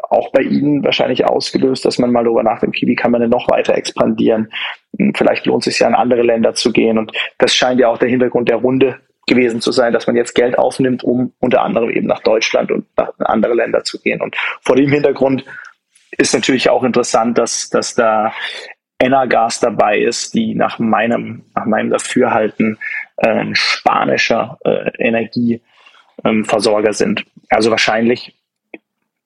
auch 0.09 0.31
bei 0.31 0.43
Ihnen 0.43 0.85
wahrscheinlich 0.85 1.25
ausgelöst, 1.25 1.85
dass 1.85 1.99
man 1.99 2.13
mal 2.13 2.25
darüber 2.25 2.43
nachdenkt, 2.43 2.81
wie 2.81 2.95
kann 2.95 3.11
man 3.11 3.21
denn 3.21 3.31
noch 3.31 3.49
weiter 3.49 3.75
expandieren? 3.75 4.53
Hm, 4.99 5.13
vielleicht 5.15 5.47
lohnt 5.47 5.67
es 5.67 5.73
sich 5.73 5.81
ja 5.81 5.89
in 5.89 5.95
andere 5.95 6.23
Länder 6.23 6.55
zu 6.55 6.73
gehen. 6.73 6.99
Und 6.99 7.13
das 7.39 7.55
scheint 7.55 7.81
ja 7.81 7.89
auch 7.89 7.99
der 7.99 8.09
Hintergrund 8.09 8.49
der 8.49 8.57
Runde 8.57 9.01
gewesen 9.27 9.61
zu 9.61 9.73
sein, 9.73 9.93
dass 9.93 10.07
man 10.07 10.15
jetzt 10.15 10.35
Geld 10.35 10.57
aufnimmt, 10.57 11.03
um 11.03 11.33
unter 11.41 11.63
anderem 11.63 11.91
eben 11.91 12.07
nach 12.07 12.21
Deutschland 12.21 12.71
und 12.71 12.87
nach 12.97 13.13
andere 13.19 13.55
Länder 13.55 13.83
zu 13.83 14.01
gehen. 14.01 14.21
Und 14.21 14.37
vor 14.61 14.77
dem 14.77 14.91
Hintergrund 14.91 15.45
ist 16.17 16.33
natürlich 16.33 16.71
auch 16.71 16.85
interessant, 16.85 17.37
dass, 17.37 17.69
dass 17.69 17.95
da 17.97 18.33
Energas 18.99 19.61
dabei 19.61 19.99
ist, 19.99 20.35
die 20.35 20.55
nach 20.55 20.79
meinem, 20.79 21.45
nach 21.55 21.67
meinem 21.67 21.91
Dafürhalten 21.91 22.79
äh, 23.19 23.29
ein 23.29 23.55
spanischer 23.55 24.59
äh, 24.65 24.91
Energieversorger 24.99 26.89
ähm, 26.89 26.95
sind. 26.95 27.25
Also 27.51 27.71
wahrscheinlich 27.71 28.35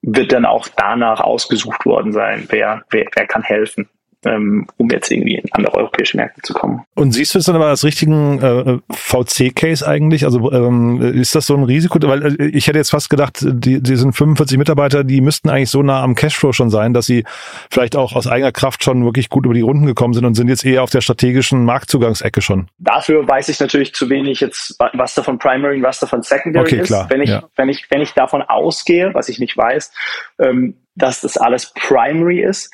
wird 0.03 0.33
dann 0.33 0.45
auch 0.45 0.67
danach 0.69 1.21
ausgesucht 1.21 1.87
worden 1.87 2.13
sein, 2.13 2.47
wer, 2.49 2.83
wer, 2.91 3.07
wer 3.15 3.27
kann 3.27 3.43
helfen 3.43 3.89
ähm, 4.25 4.67
um 4.77 4.91
jetzt 4.91 5.11
irgendwie 5.11 5.37
in 5.37 5.53
andere 5.53 5.77
europäische 5.77 6.17
Märkte 6.17 6.43
zu 6.43 6.53
kommen. 6.53 6.83
Und 6.95 7.13
siehst 7.13 7.35
du 7.35 7.39
es 7.39 7.47
dann 7.47 7.57
aber 7.57 7.67
als 7.67 7.85
richtigen 7.85 8.41
äh, 8.41 8.79
VC-Case 8.93 9.87
eigentlich? 9.87 10.25
Also 10.25 10.53
ähm, 10.53 11.01
ist 11.01 11.35
das 11.35 11.47
so 11.47 11.57
ein 11.57 11.65
Risiko? 11.65 11.99
Weil 12.03 12.41
äh, 12.41 12.47
ich 12.47 12.67
hätte 12.67 12.79
jetzt 12.79 12.91
fast 12.91 13.09
gedacht, 13.09 13.39
die, 13.43 13.83
die 13.83 13.97
sind 13.97 14.13
45 14.13 14.59
Mitarbeiter, 14.59 15.05
die 15.05 15.21
müssten 15.21 15.49
eigentlich 15.49 15.71
so 15.71 15.83
nah 15.83 16.03
am 16.03 16.15
Cashflow 16.15 16.53
schon 16.53 16.71
sein, 16.71 16.93
dass 16.93 17.07
sie 17.07 17.25
vielleicht 17.71 17.97
auch 17.97 18.15
aus 18.15 18.27
eigener 18.27 18.53
Kraft 18.53 18.85
schon 18.85 19.05
wirklich 19.05 19.31
gut 19.31 19.47
über 19.47 19.55
die 19.55 19.63
Runden 19.63 19.87
gekommen 19.87 20.15
sind 20.15 20.25
und 20.25 20.35
sind 20.35 20.49
jetzt 20.49 20.65
eher 20.65 20.83
auf 20.83 20.91
der 20.91 21.01
strategischen 21.01 21.65
Marktzugangsecke 21.65 22.43
schon. 22.43 22.69
Dafür 22.79 23.27
weiß 23.27 23.49
ich 23.49 23.59
natürlich 23.61 23.95
zu 23.95 24.11
wenig 24.11 24.41
jetzt, 24.41 24.77
was 24.93 25.15
davon 25.15 25.39
Primary 25.39 25.79
und 25.79 25.83
was 25.83 25.99
davon 25.99 26.23
Secondary 26.23 26.67
okay, 26.67 26.81
ist. 26.81 26.89
Klar, 26.89 27.09
wenn 27.09 27.23
ich, 27.23 27.31
ja. 27.31 27.43
wenn 27.57 27.69
ich, 27.69 27.87
wenn 27.91 28.03
ich 28.03 28.13
davon 28.13 28.43
ausgehe, 28.43 29.15
was 29.15 29.29
ich 29.29 29.39
nicht 29.39 29.57
weiß, 29.57 29.93
ähm, 30.39 30.77
dass 30.97 31.21
das 31.21 31.37
alles 31.37 31.73
Primary 31.75 32.43
ist, 32.43 32.71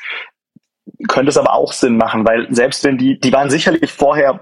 könnte 1.09 1.31
es 1.31 1.39
aber 1.39 1.55
auch 1.55 1.73
Sinn 1.73 1.97
machen, 1.97 2.27
weil 2.27 2.47
selbst 2.55 2.85
wenn 2.85 2.99
die, 2.99 3.19
die 3.19 3.33
waren 3.33 3.51
sicherlich 3.51 3.93
vorher 3.93 4.41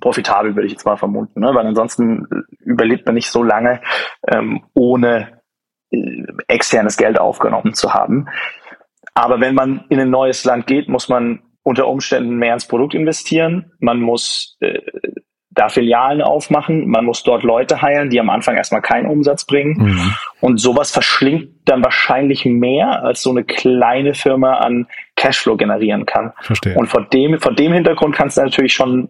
profitabel, 0.00 0.54
würde 0.54 0.66
ich 0.66 0.72
jetzt 0.72 0.84
mal 0.84 0.96
vermuten, 0.96 1.40
ne? 1.40 1.54
weil 1.54 1.66
ansonsten 1.66 2.26
überlebt 2.60 3.06
man 3.06 3.14
nicht 3.14 3.30
so 3.30 3.42
lange, 3.42 3.80
ähm, 4.28 4.64
ohne 4.74 5.40
äh, 5.90 6.24
externes 6.48 6.96
Geld 6.96 7.18
aufgenommen 7.18 7.74
zu 7.74 7.94
haben. 7.94 8.26
Aber 9.14 9.40
wenn 9.40 9.54
man 9.54 9.84
in 9.88 10.00
ein 10.00 10.10
neues 10.10 10.44
Land 10.44 10.66
geht, 10.66 10.88
muss 10.88 11.08
man 11.08 11.42
unter 11.62 11.88
Umständen 11.88 12.36
mehr 12.36 12.54
ins 12.54 12.66
Produkt 12.66 12.94
investieren. 12.94 13.72
Man 13.78 14.00
muss 14.00 14.56
äh, 14.60 14.80
da 15.50 15.68
Filialen 15.68 16.22
aufmachen, 16.22 16.88
man 16.88 17.04
muss 17.04 17.22
dort 17.24 17.42
Leute 17.42 17.82
heiren, 17.82 18.08
die 18.08 18.20
am 18.20 18.30
Anfang 18.30 18.56
erstmal 18.56 18.82
keinen 18.82 19.06
Umsatz 19.06 19.44
bringen. 19.44 19.76
Mhm. 19.78 20.14
Und 20.40 20.58
sowas 20.58 20.92
verschlingt 20.92 21.50
dann 21.64 21.84
wahrscheinlich 21.84 22.44
mehr, 22.44 23.02
als 23.02 23.22
so 23.22 23.30
eine 23.30 23.44
kleine 23.44 24.14
Firma 24.14 24.58
an 24.58 24.86
Cashflow 25.20 25.56
generieren 25.56 26.06
kann. 26.06 26.32
Verstehe. 26.40 26.74
Und 26.74 26.88
vor 26.88 27.02
dem, 27.02 27.38
vor 27.38 27.54
dem 27.54 27.72
Hintergrund 27.72 28.16
kann 28.16 28.28
es 28.28 28.36
natürlich 28.36 28.72
schon, 28.72 29.08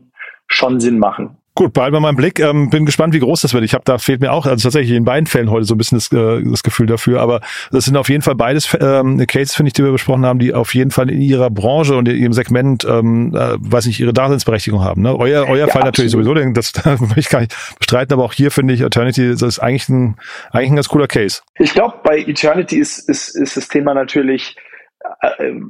schon 0.48 0.80
Sinn 0.80 0.98
machen. 0.98 1.36
Gut, 1.56 1.72
behalten 1.72 1.94
wir 1.94 2.00
mal 2.00 2.10
im 2.10 2.16
Blick. 2.16 2.40
Ähm, 2.40 2.70
bin 2.70 2.86
gespannt, 2.86 3.12
wie 3.12 3.18
groß 3.18 3.42
das 3.42 3.54
wird. 3.54 3.64
Ich 3.64 3.74
habe 3.74 3.82
da 3.84 3.98
fehlt 3.98 4.20
mir 4.20 4.32
auch, 4.32 4.46
also 4.46 4.62
tatsächlich 4.62 4.96
in 4.96 5.04
beiden 5.04 5.26
Fällen 5.26 5.50
heute 5.50 5.64
so 5.64 5.74
ein 5.74 5.78
bisschen 5.78 5.98
das, 5.98 6.10
äh, 6.12 6.42
das 6.42 6.62
Gefühl 6.62 6.86
dafür. 6.86 7.20
Aber 7.20 7.40
das 7.70 7.84
sind 7.84 7.96
auf 7.96 8.08
jeden 8.08 8.22
Fall 8.22 8.34
beides 8.34 8.76
ähm, 8.80 9.24
Cases, 9.26 9.54
finde 9.54 9.68
ich, 9.68 9.72
die 9.74 9.84
wir 9.84 9.92
besprochen 9.92 10.24
haben, 10.24 10.38
die 10.38 10.54
auf 10.54 10.74
jeden 10.74 10.90
Fall 10.90 11.10
in 11.10 11.20
ihrer 11.20 11.50
Branche 11.50 11.96
und 11.96 12.08
in 12.08 12.16
ihrem 12.16 12.32
Segment, 12.32 12.84
ähm, 12.88 13.34
äh, 13.34 13.56
weiß 13.58 13.86
nicht, 13.86 14.00
ihre 14.00 14.12
Daseinsberechtigung 14.12 14.82
haben. 14.82 15.02
Ne? 15.02 15.14
Euer, 15.16 15.48
euer 15.48 15.66
ja, 15.66 15.68
Fall 15.68 15.82
natürlich 15.82 16.12
sowieso, 16.12 16.34
das 16.34 16.72
da 16.72 16.98
will 16.98 17.18
ich 17.18 17.28
gar 17.28 17.40
nicht 17.40 17.54
bestreiten. 17.78 18.12
Aber 18.14 18.24
auch 18.24 18.32
hier 18.32 18.50
finde 18.50 18.72
ich 18.74 18.80
Eternity, 18.80 19.28
das 19.28 19.42
ist 19.42 19.58
eigentlich 19.58 19.88
ein, 19.88 20.16
eigentlich 20.52 20.70
ein 20.70 20.76
ganz 20.76 20.88
cooler 20.88 21.08
Case. 21.08 21.42
Ich 21.58 21.74
glaube, 21.74 21.96
bei 22.04 22.18
Eternity 22.18 22.78
ist, 22.78 23.08
ist, 23.08 23.36
ist 23.36 23.56
das 23.56 23.68
Thema 23.68 23.92
natürlich, 23.92 24.56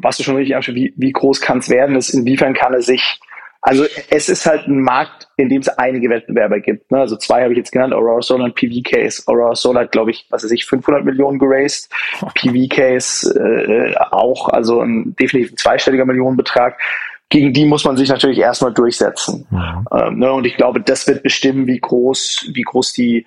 was 0.03 0.17
du 0.17 0.23
schon 0.23 0.37
richtig 0.37 0.57
anschaust, 0.57 0.77
wie, 0.77 0.93
wie 0.97 1.13
groß 1.13 1.41
kann 1.41 1.59
es 1.59 1.71
werden, 1.71 1.97
ist, 1.97 2.11
inwiefern 2.11 2.55
kann 2.55 2.75
er 2.75 2.83
sich 2.83 3.21
also 3.63 3.85
es 4.09 4.29
ist 4.29 4.47
halt 4.47 4.67
ein 4.69 4.81
Markt, 4.81 5.29
in 5.37 5.51
dem 5.51 5.61
es 5.61 5.69
einige 5.69 6.09
Wettbewerber 6.09 6.61
gibt. 6.61 6.91
Ne? 6.91 6.99
Also 6.99 7.17
zwei 7.17 7.43
habe 7.43 7.53
ich 7.53 7.59
jetzt 7.59 7.73
genannt, 7.73 7.93
Aurora 7.93 8.23
Solar 8.23 8.47
und 8.47 8.55
PV 8.55 8.83
Case. 8.83 9.23
Aurora 9.27 9.55
Solar 9.55 9.83
hat, 9.83 9.93
glaube 9.93 10.13
ich, 10.13 10.27
was 10.31 10.45
weiß 10.45 10.51
ich, 10.53 10.65
500 10.65 11.05
Millionen 11.05 11.39
geraced. 11.39 11.91
PV 12.35 12.75
Case 12.75 13.29
äh, 13.39 13.95
auch, 14.13 14.49
also 14.49 14.81
ein 14.81 15.15
definitiv 15.17 15.57
zweistelliger 15.57 16.07
Millionenbetrag. 16.07 16.79
Gegen 17.29 17.53
die 17.53 17.67
muss 17.67 17.85
man 17.85 17.99
sich 17.99 18.09
natürlich 18.09 18.39
erstmal 18.39 18.73
durchsetzen. 18.73 19.47
Ja. 19.51 19.85
Ähm, 19.93 20.19
ne? 20.19 20.33
Und 20.33 20.47
ich 20.47 20.57
glaube, 20.57 20.81
das 20.81 21.07
wird 21.07 21.23
bestimmen, 21.23 21.67
wie 21.67 21.79
groß, 21.79 22.51
wie 22.55 22.63
groß 22.63 22.95
die, 22.95 23.27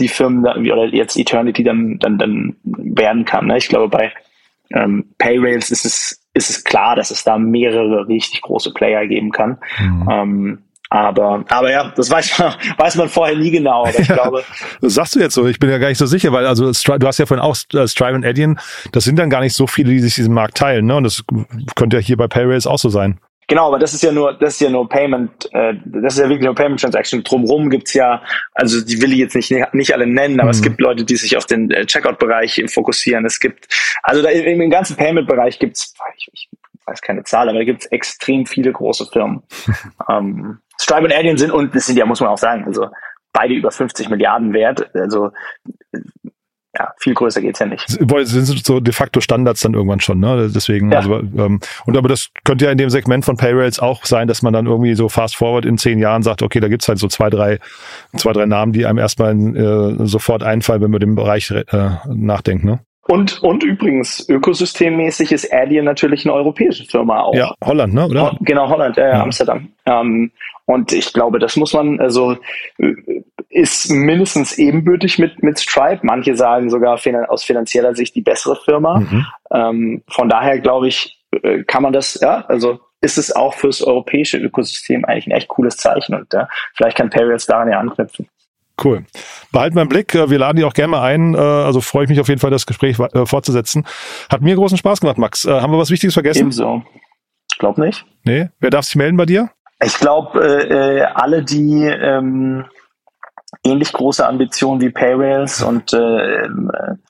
die 0.00 0.08
Firmen 0.08 0.44
oder 0.44 0.86
jetzt 0.86 1.16
Eternity 1.16 1.62
dann, 1.62 1.98
dann, 2.00 2.18
dann 2.18 2.56
werden 2.64 3.24
kann. 3.24 3.46
Ne? 3.46 3.58
Ich 3.58 3.68
glaube, 3.68 3.88
bei 3.88 4.12
ähm, 4.74 5.14
Payrails 5.18 5.70
ist 5.70 5.84
es 5.84 6.24
ist 6.34 6.50
es 6.50 6.64
klar, 6.64 6.94
dass 6.94 7.10
es 7.10 7.24
da 7.24 7.38
mehrere 7.38 8.06
richtig 8.06 8.42
große 8.42 8.72
Player 8.72 9.06
geben 9.06 9.32
kann. 9.32 9.58
Mhm. 9.80 10.08
Ähm, 10.10 10.58
aber, 10.90 11.44
aber 11.50 11.70
ja, 11.70 11.92
das 11.94 12.10
weiß 12.10 12.38
man, 12.38 12.54
weiß 12.78 12.96
man 12.96 13.08
vorher 13.08 13.36
nie 13.36 13.50
genau. 13.50 13.84
Aber 13.84 13.98
ich 13.98 14.08
ja, 14.08 14.14
glaube, 14.14 14.42
das 14.80 14.94
sagst 14.94 15.16
du 15.16 15.20
jetzt 15.20 15.34
so. 15.34 15.46
Ich 15.46 15.58
bin 15.58 15.68
ja 15.68 15.78
gar 15.78 15.88
nicht 15.88 15.98
so 15.98 16.06
sicher, 16.06 16.32
weil 16.32 16.46
also 16.46 16.70
du 16.72 17.06
hast 17.06 17.18
ja 17.18 17.26
vorhin 17.26 17.44
auch 17.44 17.56
äh, 17.74 17.86
Stripe 17.86 18.14
und 18.14 18.24
Adyen. 18.24 18.58
Das 18.92 19.04
sind 19.04 19.18
dann 19.18 19.28
gar 19.28 19.40
nicht 19.40 19.54
so 19.54 19.66
viele, 19.66 19.90
die 19.90 19.98
sich 19.98 20.14
diesen 20.14 20.32
Markt 20.32 20.56
teilen. 20.56 20.86
Ne? 20.86 20.96
Und 20.96 21.04
das 21.04 21.24
könnte 21.74 21.98
ja 21.98 22.02
hier 22.02 22.16
bei 22.16 22.26
Payrails 22.26 22.66
auch 22.66 22.78
so 22.78 22.88
sein. 22.88 23.20
Genau, 23.48 23.68
aber 23.68 23.78
das 23.78 23.94
ist 23.94 24.02
ja 24.02 24.12
nur, 24.12 24.34
das 24.34 24.54
ist 24.54 24.60
ja 24.60 24.68
nur 24.68 24.86
Payment, 24.88 25.48
äh, 25.52 25.72
das 25.86 26.14
ist 26.14 26.20
ja 26.20 26.28
wirklich 26.28 26.44
nur 26.44 26.54
Payment 26.54 26.80
Transaction. 26.80 27.24
Drumherum 27.24 27.70
gibt's 27.70 27.94
ja, 27.94 28.22
also 28.52 28.84
die 28.84 29.00
will 29.00 29.12
ich 29.12 29.18
jetzt 29.18 29.34
nicht, 29.34 29.50
nicht 29.72 29.94
alle 29.94 30.06
nennen, 30.06 30.38
aber 30.38 30.48
mhm. 30.48 30.54
es 30.54 30.62
gibt 30.62 30.78
Leute, 30.80 31.04
die 31.04 31.16
sich 31.16 31.34
auf 31.34 31.46
den 31.46 31.70
äh, 31.70 31.86
Checkout-Bereich 31.86 32.62
fokussieren. 32.68 33.24
Es 33.24 33.40
gibt, 33.40 33.66
also 34.02 34.22
da, 34.22 34.28
im 34.28 34.70
ganzen 34.70 34.96
Payment-Bereich 34.96 35.58
gibt's, 35.58 35.94
ich, 36.18 36.28
ich 36.34 36.48
weiß 36.84 37.00
keine 37.00 37.24
Zahl, 37.24 37.48
aber 37.48 37.58
da 37.58 37.64
gibt's 37.64 37.86
extrem 37.86 38.44
viele 38.44 38.70
große 38.70 39.06
Firmen. 39.06 39.42
ähm, 40.10 40.58
Stripe 40.78 41.04
und 41.04 41.12
Adyen 41.12 41.38
sind, 41.38 41.50
und 41.50 41.74
das 41.74 41.86
sind 41.86 41.96
ja, 41.96 42.04
muss 42.04 42.20
man 42.20 42.28
auch 42.28 42.38
sagen, 42.38 42.64
also 42.66 42.88
beide 43.32 43.54
über 43.54 43.70
50 43.70 44.10
Milliarden 44.10 44.52
wert. 44.52 44.94
Also 44.94 45.30
ja, 46.78 46.92
viel 46.98 47.14
größer 47.14 47.40
geht's 47.40 47.58
ja 47.58 47.66
nicht. 47.66 47.84
Sind 47.88 48.66
so 48.66 48.80
de 48.80 48.94
facto 48.94 49.20
Standards 49.20 49.60
dann 49.60 49.74
irgendwann 49.74 50.00
schon, 50.00 50.20
ne? 50.20 50.50
Deswegen, 50.54 50.92
ja. 50.92 50.98
also, 50.98 51.14
ähm, 51.14 51.60
und 51.86 51.96
aber 51.96 52.08
das 52.08 52.28
könnte 52.44 52.66
ja 52.66 52.70
in 52.70 52.78
dem 52.78 52.90
Segment 52.90 53.24
von 53.24 53.36
Payrails 53.36 53.80
auch 53.80 54.04
sein, 54.04 54.28
dass 54.28 54.42
man 54.42 54.52
dann 54.52 54.66
irgendwie 54.66 54.94
so 54.94 55.08
fast 55.08 55.36
forward 55.36 55.64
in 55.64 55.78
zehn 55.78 55.98
Jahren 55.98 56.22
sagt, 56.22 56.42
okay, 56.42 56.60
da 56.60 56.68
gibt's 56.68 56.88
halt 56.88 56.98
so 56.98 57.08
zwei, 57.08 57.30
drei, 57.30 57.58
zwei, 58.16 58.32
drei 58.32 58.46
Namen, 58.46 58.72
die 58.72 58.86
einem 58.86 58.98
erstmal 58.98 59.34
äh, 59.34 60.06
sofort 60.06 60.42
einfallen, 60.42 60.82
wenn 60.82 60.92
wir 60.92 61.00
dem 61.00 61.14
Bereich 61.14 61.50
äh, 61.50 61.64
nachdenken, 62.06 62.66
ne? 62.66 62.80
Und, 63.10 63.42
und 63.42 63.64
übrigens, 63.64 64.28
ökosystemmäßig 64.28 65.32
ist 65.32 65.50
Adyen 65.50 65.86
natürlich 65.86 66.26
eine 66.26 66.34
europäische 66.34 66.84
Firma 66.84 67.22
auch. 67.22 67.34
Ja, 67.34 67.54
Holland, 67.64 67.94
ne? 67.94 68.06
Oder? 68.06 68.36
Genau, 68.40 68.68
Holland, 68.68 68.98
äh, 68.98 69.08
ja. 69.08 69.22
Amsterdam. 69.22 69.68
Ähm, 69.86 70.30
und 70.66 70.92
ich 70.92 71.14
glaube, 71.14 71.38
das 71.38 71.56
muss 71.56 71.72
man, 71.72 71.98
also 72.00 72.36
äh, 72.76 72.92
ist 73.50 73.90
mindestens 73.90 74.58
ebenbürtig 74.58 75.18
mit, 75.18 75.42
mit 75.42 75.58
Stripe. 75.58 76.00
Manche 76.02 76.36
sagen 76.36 76.70
sogar 76.70 76.98
aus 77.28 77.44
finanzieller 77.44 77.94
Sicht 77.94 78.14
die 78.14 78.20
bessere 78.20 78.56
Firma. 78.56 79.00
Mhm. 79.00 79.26
Ähm, 79.52 80.02
von 80.08 80.28
daher 80.28 80.58
glaube 80.60 80.88
ich, 80.88 81.18
äh, 81.42 81.62
kann 81.64 81.82
man 81.82 81.92
das, 81.92 82.18
ja, 82.20 82.44
also 82.48 82.80
ist 83.00 83.16
es 83.16 83.34
auch 83.34 83.54
fürs 83.54 83.82
europäische 83.82 84.38
Ökosystem 84.38 85.04
eigentlich 85.04 85.26
ein 85.26 85.32
echt 85.32 85.48
cooles 85.48 85.76
Zeichen 85.76 86.14
und 86.14 86.34
äh, 86.34 86.44
vielleicht 86.74 86.96
kann 86.96 87.10
Perry 87.10 87.30
jetzt 87.30 87.48
daran 87.48 87.70
ja 87.70 87.78
anknüpfen. 87.78 88.28
Cool. 88.82 89.04
Behalten 89.52 89.76
wir 89.76 89.82
im 89.82 89.88
Blick. 89.88 90.14
Äh, 90.14 90.30
wir 90.30 90.38
laden 90.38 90.56
die 90.56 90.64
auch 90.64 90.74
gerne 90.74 90.90
mal 90.92 91.02
ein. 91.02 91.34
Äh, 91.34 91.38
also 91.38 91.80
freue 91.80 92.04
ich 92.04 92.10
mich 92.10 92.20
auf 92.20 92.28
jeden 92.28 92.40
Fall, 92.40 92.50
das 92.50 92.66
Gespräch 92.66 92.96
fortzusetzen. 92.96 93.86
Hat 94.30 94.40
mir 94.40 94.54
großen 94.54 94.78
Spaß 94.78 95.00
gemacht, 95.00 95.18
Max. 95.18 95.44
Haben 95.46 95.72
wir 95.72 95.78
was 95.78 95.90
Wichtiges 95.90 96.14
vergessen? 96.14 96.40
Ebenso. 96.40 96.82
Ich 97.50 97.58
glaube 97.58 97.80
nicht. 97.80 98.04
Nee. 98.24 98.48
Wer 98.60 98.70
darf 98.70 98.84
sich 98.84 98.96
melden 98.96 99.16
bei 99.16 99.26
dir? 99.26 99.50
Ich 99.84 99.98
glaube, 99.98 100.40
äh, 100.40 101.02
alle, 101.02 101.44
die 101.44 101.84
ähm, 101.84 102.64
ähnlich 103.64 103.92
große 103.92 104.26
Ambitionen 104.26 104.80
wie 104.80 104.90
Payrails 104.90 105.62
und 105.62 105.92
äh, 105.92 106.48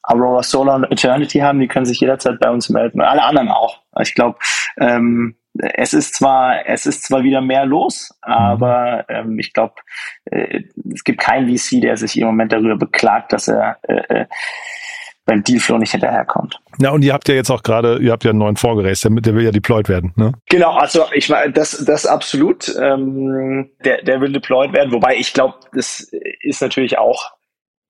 Aurora 0.03 0.43
Solar 0.43 0.77
und 0.77 0.85
Eternity 0.85 1.39
haben, 1.39 1.61
die 1.61 1.69
können 1.69 1.87
sich 1.87 2.01
jederzeit 2.01 2.39
bei 2.41 2.51
uns 2.51 2.69
melden. 2.69 3.01
Alle 3.01 3.23
anderen 3.23 3.49
auch. 3.49 3.81
Ich 4.01 4.15
glaube, 4.15 4.39
ähm, 4.79 5.37
es 5.61 5.93
ist 5.93 6.15
zwar, 6.15 6.67
es 6.67 6.87
ist 6.87 7.05
zwar 7.05 7.23
wieder 7.23 7.41
mehr 7.41 7.67
los, 7.67 8.17
aber 8.23 9.05
ähm, 9.09 9.39
ich 9.39 9.53
glaube, 9.53 9.75
äh, 10.27 10.63
es 10.93 11.03
gibt 11.05 11.21
keinen 11.21 11.49
VC, 11.49 11.81
der 11.81 11.97
sich 11.97 12.19
im 12.19 12.27
Moment 12.27 12.53
darüber 12.53 12.77
beklagt, 12.77 13.33
dass 13.33 13.49
er 13.49 13.79
äh, 13.83 14.21
äh, 14.21 14.27
beim 15.29 15.45
Dealflow 15.45 15.77
nicht 15.77 15.93
hinterherkommt. 15.93 16.59
Ja, 16.81 16.91
und 16.91 17.05
ihr 17.05 17.13
habt 17.13 17.29
ja 17.29 17.35
jetzt 17.35 17.51
auch 17.51 17.63
gerade, 17.63 17.99
ihr 17.99 18.13
habt 18.13 18.25
ja 18.25 18.31
einen 18.31 18.39
neuen 18.39 18.57
vorgereist, 18.57 19.05
der, 19.05 19.11
der 19.11 19.35
will 19.35 19.45
ja 19.45 19.51
deployed 19.51 19.89
werden, 19.89 20.15
ne? 20.17 20.33
Genau, 20.47 20.73
also 20.73 21.05
ich 21.13 21.29
meine, 21.29 21.53
das, 21.53 21.85
das 21.85 22.07
absolut, 22.07 22.75
ähm, 22.81 23.69
der, 23.85 24.03
der 24.03 24.23
will 24.23 24.33
deployed 24.33 24.73
werden, 24.73 24.91
wobei 24.91 25.17
ich 25.17 25.35
glaube, 25.35 25.57
das 25.75 26.11
ist 26.41 26.63
natürlich 26.63 26.97
auch 26.97 27.33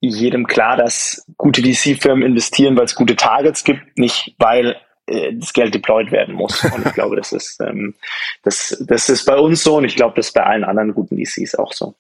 jedem 0.01 0.49
klar, 0.49 0.77
dass 0.77 1.25
gute 1.37 1.63
VC-Firmen 1.63 2.25
investieren, 2.25 2.77
weil 2.77 2.87
es 2.87 2.97
gute 2.97 3.15
Targets 3.15 3.63
gibt, 3.63 3.97
nicht 3.97 4.35
weil 4.39 4.77
äh, 5.07 5.33
das 5.35 5.53
Geld 5.53 5.73
deployed 5.73 6.11
werden 6.11 6.35
muss. 6.35 6.65
Und 6.65 6.87
ich 6.87 6.93
glaube, 6.93 7.15
das 7.15 7.33
ist, 7.33 7.61
ähm, 7.61 7.95
das, 8.43 8.77
das 8.85 9.09
ist 9.09 9.25
bei 9.25 9.37
uns 9.37 9.63
so 9.63 9.77
und 9.77 9.85
ich 9.85 9.95
glaube, 9.95 10.15
das 10.17 10.27
ist 10.27 10.33
bei 10.33 10.43
allen 10.43 10.65
anderen 10.65 10.93
guten 10.93 11.17
VCs 11.17 11.55
auch 11.55 11.73
so. 11.73 11.95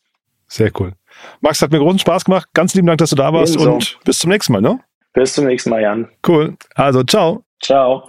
Sehr 0.48 0.72
cool. 0.80 0.94
Max, 1.40 1.62
hat 1.62 1.70
mir 1.70 1.78
großen 1.78 2.00
Spaß 2.00 2.24
gemacht. 2.24 2.48
Ganz 2.54 2.74
lieben 2.74 2.88
Dank, 2.88 2.98
dass 2.98 3.10
du 3.10 3.16
da 3.16 3.32
warst 3.32 3.54
Ebenso. 3.54 3.74
und 3.74 3.98
bis 4.04 4.18
zum 4.18 4.30
nächsten 4.30 4.52
Mal, 4.52 4.62
ne? 4.62 4.80
Bis 5.18 5.32
zum 5.32 5.46
nächsten 5.46 5.70
Mal, 5.70 5.82
Jan. 5.82 6.08
Cool. 6.24 6.56
Also, 6.76 7.02
ciao. 7.02 7.42
Ciao. 7.60 8.08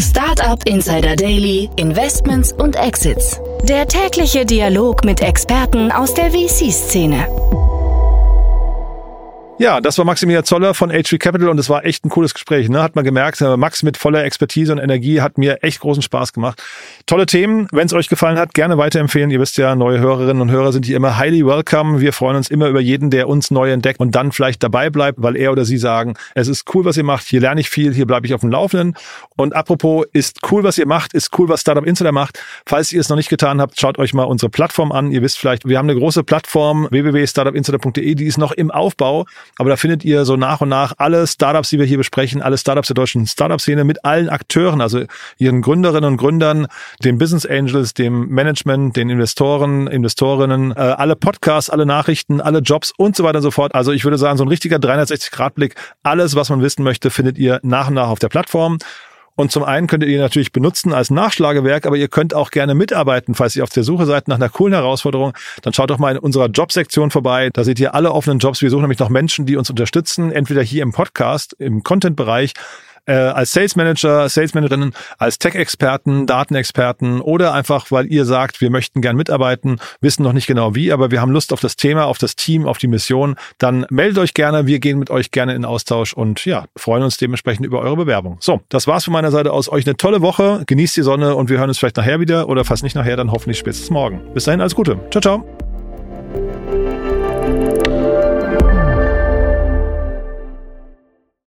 Startup 0.00 0.58
Insider 0.66 1.14
Daily, 1.14 1.70
Investments 1.76 2.52
und 2.52 2.74
Exits. 2.74 3.40
Der 3.62 3.86
tägliche 3.86 4.44
Dialog 4.44 5.04
mit 5.04 5.20
Experten 5.20 5.92
aus 5.92 6.14
der 6.14 6.32
VC-Szene. 6.32 7.28
Ja, 9.62 9.80
das 9.80 9.96
war 9.96 10.04
Maximilian 10.04 10.42
Zoller 10.42 10.74
von 10.74 10.90
H3 10.90 11.18
Capital 11.18 11.48
und 11.48 11.56
es 11.56 11.68
war 11.68 11.84
echt 11.84 12.04
ein 12.04 12.08
cooles 12.08 12.34
Gespräch. 12.34 12.68
Ne? 12.68 12.82
Hat 12.82 12.96
man 12.96 13.04
gemerkt, 13.04 13.40
äh, 13.40 13.56
Max 13.56 13.84
mit 13.84 13.96
voller 13.96 14.24
Expertise 14.24 14.72
und 14.72 14.80
Energie 14.80 15.20
hat 15.20 15.38
mir 15.38 15.62
echt 15.62 15.78
großen 15.78 16.02
Spaß 16.02 16.32
gemacht. 16.32 16.60
Tolle 17.06 17.26
Themen. 17.26 17.68
Wenn 17.70 17.86
es 17.86 17.92
euch 17.92 18.08
gefallen 18.08 18.40
hat, 18.40 18.54
gerne 18.54 18.76
weiterempfehlen. 18.76 19.30
Ihr 19.30 19.38
wisst 19.38 19.58
ja, 19.58 19.76
neue 19.76 20.00
Hörerinnen 20.00 20.42
und 20.42 20.50
Hörer 20.50 20.72
sind 20.72 20.84
hier 20.84 20.96
immer 20.96 21.16
highly 21.16 21.46
welcome. 21.46 22.00
Wir 22.00 22.12
freuen 22.12 22.34
uns 22.38 22.50
immer 22.50 22.66
über 22.66 22.80
jeden, 22.80 23.10
der 23.10 23.28
uns 23.28 23.52
neu 23.52 23.70
entdeckt 23.70 24.00
und 24.00 24.16
dann 24.16 24.32
vielleicht 24.32 24.64
dabei 24.64 24.90
bleibt, 24.90 25.22
weil 25.22 25.36
er 25.36 25.52
oder 25.52 25.64
sie 25.64 25.78
sagen, 25.78 26.14
es 26.34 26.48
ist 26.48 26.64
cool, 26.74 26.84
was 26.84 26.96
ihr 26.96 27.04
macht. 27.04 27.26
Hier 27.26 27.40
lerne 27.40 27.60
ich 27.60 27.70
viel, 27.70 27.94
hier 27.94 28.08
bleibe 28.08 28.26
ich 28.26 28.34
auf 28.34 28.40
dem 28.40 28.50
Laufenden. 28.50 28.96
Und 29.36 29.54
apropos, 29.54 30.06
ist 30.12 30.40
cool, 30.50 30.64
was 30.64 30.76
ihr 30.76 30.88
macht, 30.88 31.14
ist 31.14 31.38
cool, 31.38 31.48
was 31.48 31.60
Startup 31.60 31.86
Insider 31.86 32.10
macht. 32.10 32.42
Falls 32.66 32.90
ihr 32.90 33.00
es 33.00 33.08
noch 33.08 33.16
nicht 33.16 33.28
getan 33.28 33.60
habt, 33.60 33.78
schaut 33.78 33.96
euch 34.00 34.12
mal 34.12 34.24
unsere 34.24 34.50
Plattform 34.50 34.90
an. 34.90 35.12
Ihr 35.12 35.22
wisst 35.22 35.38
vielleicht, 35.38 35.68
wir 35.68 35.78
haben 35.78 35.88
eine 35.88 35.96
große 35.96 36.24
Plattform 36.24 36.88
www.startupinsider.de, 36.90 38.16
die 38.16 38.26
ist 38.26 38.38
noch 38.38 38.50
im 38.50 38.72
Aufbau. 38.72 39.24
Aber 39.58 39.70
da 39.70 39.76
findet 39.76 40.04
ihr 40.04 40.24
so 40.24 40.36
nach 40.36 40.60
und 40.60 40.68
nach 40.68 40.94
alle 40.96 41.26
Startups, 41.26 41.70
die 41.70 41.78
wir 41.78 41.86
hier 41.86 41.98
besprechen, 41.98 42.42
alle 42.42 42.58
Startups 42.58 42.88
der 42.88 42.94
deutschen 42.94 43.26
Startup-Szene 43.26 43.84
mit 43.84 44.04
allen 44.04 44.28
Akteuren, 44.28 44.80
also 44.80 45.04
ihren 45.38 45.62
Gründerinnen 45.62 46.12
und 46.12 46.16
Gründern, 46.16 46.66
den 47.04 47.18
Business 47.18 47.46
Angels, 47.46 47.94
dem 47.94 48.28
Management, 48.28 48.96
den 48.96 49.10
Investoren, 49.10 49.86
Investorinnen, 49.86 50.72
äh, 50.72 50.80
alle 50.80 51.16
Podcasts, 51.16 51.70
alle 51.70 51.86
Nachrichten, 51.86 52.40
alle 52.40 52.60
Jobs 52.60 52.92
und 52.96 53.16
so 53.16 53.24
weiter 53.24 53.38
und 53.38 53.42
so 53.42 53.50
fort. 53.50 53.74
Also 53.74 53.92
ich 53.92 54.04
würde 54.04 54.18
sagen, 54.18 54.38
so 54.38 54.44
ein 54.44 54.48
richtiger 54.48 54.76
360-Grad-Blick. 54.76 55.74
Alles, 56.02 56.34
was 56.34 56.50
man 56.50 56.62
wissen 56.62 56.82
möchte, 56.82 57.10
findet 57.10 57.38
ihr 57.38 57.60
nach 57.62 57.88
und 57.88 57.94
nach 57.94 58.08
auf 58.08 58.18
der 58.18 58.28
Plattform. 58.28 58.78
Und 59.34 59.50
zum 59.50 59.64
einen 59.64 59.86
könnt 59.86 60.02
ihr 60.02 60.08
die 60.08 60.18
natürlich 60.18 60.52
benutzen 60.52 60.92
als 60.92 61.10
Nachschlagewerk, 61.10 61.86
aber 61.86 61.96
ihr 61.96 62.08
könnt 62.08 62.34
auch 62.34 62.50
gerne 62.50 62.74
mitarbeiten, 62.74 63.34
falls 63.34 63.56
ihr 63.56 63.62
auf 63.62 63.70
der 63.70 63.82
Suche 63.82 64.04
seid 64.04 64.28
nach 64.28 64.36
einer 64.36 64.50
coolen 64.50 64.74
Herausforderung. 64.74 65.32
Dann 65.62 65.72
schaut 65.72 65.90
doch 65.90 65.98
mal 65.98 66.12
in 66.12 66.18
unserer 66.18 66.48
Jobsektion 66.48 67.10
vorbei. 67.10 67.50
Da 67.52 67.64
seht 67.64 67.80
ihr 67.80 67.94
alle 67.94 68.12
offenen 68.12 68.38
Jobs. 68.38 68.60
Wir 68.60 68.70
suchen 68.70 68.82
nämlich 68.82 68.98
noch 68.98 69.08
Menschen, 69.08 69.46
die 69.46 69.56
uns 69.56 69.70
unterstützen, 69.70 70.32
entweder 70.32 70.62
hier 70.62 70.82
im 70.82 70.92
Podcast, 70.92 71.54
im 71.58 71.82
Content-Bereich, 71.82 72.52
äh, 73.06 73.12
als 73.12 73.52
Sales 73.52 73.76
Manager, 73.76 74.28
Sales 74.28 74.54
Managerinnen, 74.54 74.92
als 75.18 75.38
Tech-Experten, 75.38 76.26
Datenexperten 76.26 77.20
oder 77.20 77.52
einfach, 77.54 77.90
weil 77.90 78.06
ihr 78.12 78.24
sagt, 78.24 78.60
wir 78.60 78.70
möchten 78.70 79.00
gern 79.00 79.16
mitarbeiten, 79.16 79.78
wissen 80.00 80.22
noch 80.22 80.32
nicht 80.32 80.46
genau 80.46 80.74
wie, 80.74 80.92
aber 80.92 81.10
wir 81.10 81.20
haben 81.20 81.32
Lust 81.32 81.52
auf 81.52 81.60
das 81.60 81.76
Thema, 81.76 82.06
auf 82.06 82.18
das 82.18 82.36
Team, 82.36 82.66
auf 82.66 82.78
die 82.78 82.88
Mission, 82.88 83.36
dann 83.58 83.86
meldet 83.90 84.18
euch 84.18 84.34
gerne. 84.34 84.66
Wir 84.66 84.78
gehen 84.78 84.98
mit 84.98 85.10
euch 85.10 85.30
gerne 85.30 85.54
in 85.54 85.64
Austausch 85.64 86.12
und 86.12 86.44
ja, 86.44 86.66
freuen 86.76 87.02
uns 87.02 87.16
dementsprechend 87.16 87.66
über 87.66 87.80
eure 87.80 87.96
Bewerbung. 87.96 88.38
So, 88.40 88.60
das 88.68 88.86
war's 88.86 89.04
von 89.04 89.12
meiner 89.12 89.30
Seite 89.30 89.52
aus. 89.52 89.70
Euch 89.70 89.86
eine 89.86 89.96
tolle 89.96 90.22
Woche. 90.22 90.62
Genießt 90.66 90.96
die 90.96 91.02
Sonne 91.02 91.34
und 91.34 91.50
wir 91.50 91.58
hören 91.58 91.68
uns 91.68 91.78
vielleicht 91.78 91.96
nachher 91.96 92.20
wieder 92.20 92.48
oder 92.48 92.64
fast 92.64 92.82
nicht 92.82 92.94
nachher, 92.94 93.16
dann 93.16 93.30
hoffentlich 93.30 93.58
spätestens 93.58 93.90
morgen. 93.90 94.20
Bis 94.34 94.44
dahin, 94.44 94.60
alles 94.60 94.74
Gute. 94.74 94.98
Ciao, 95.10 95.20
ciao. 95.20 95.61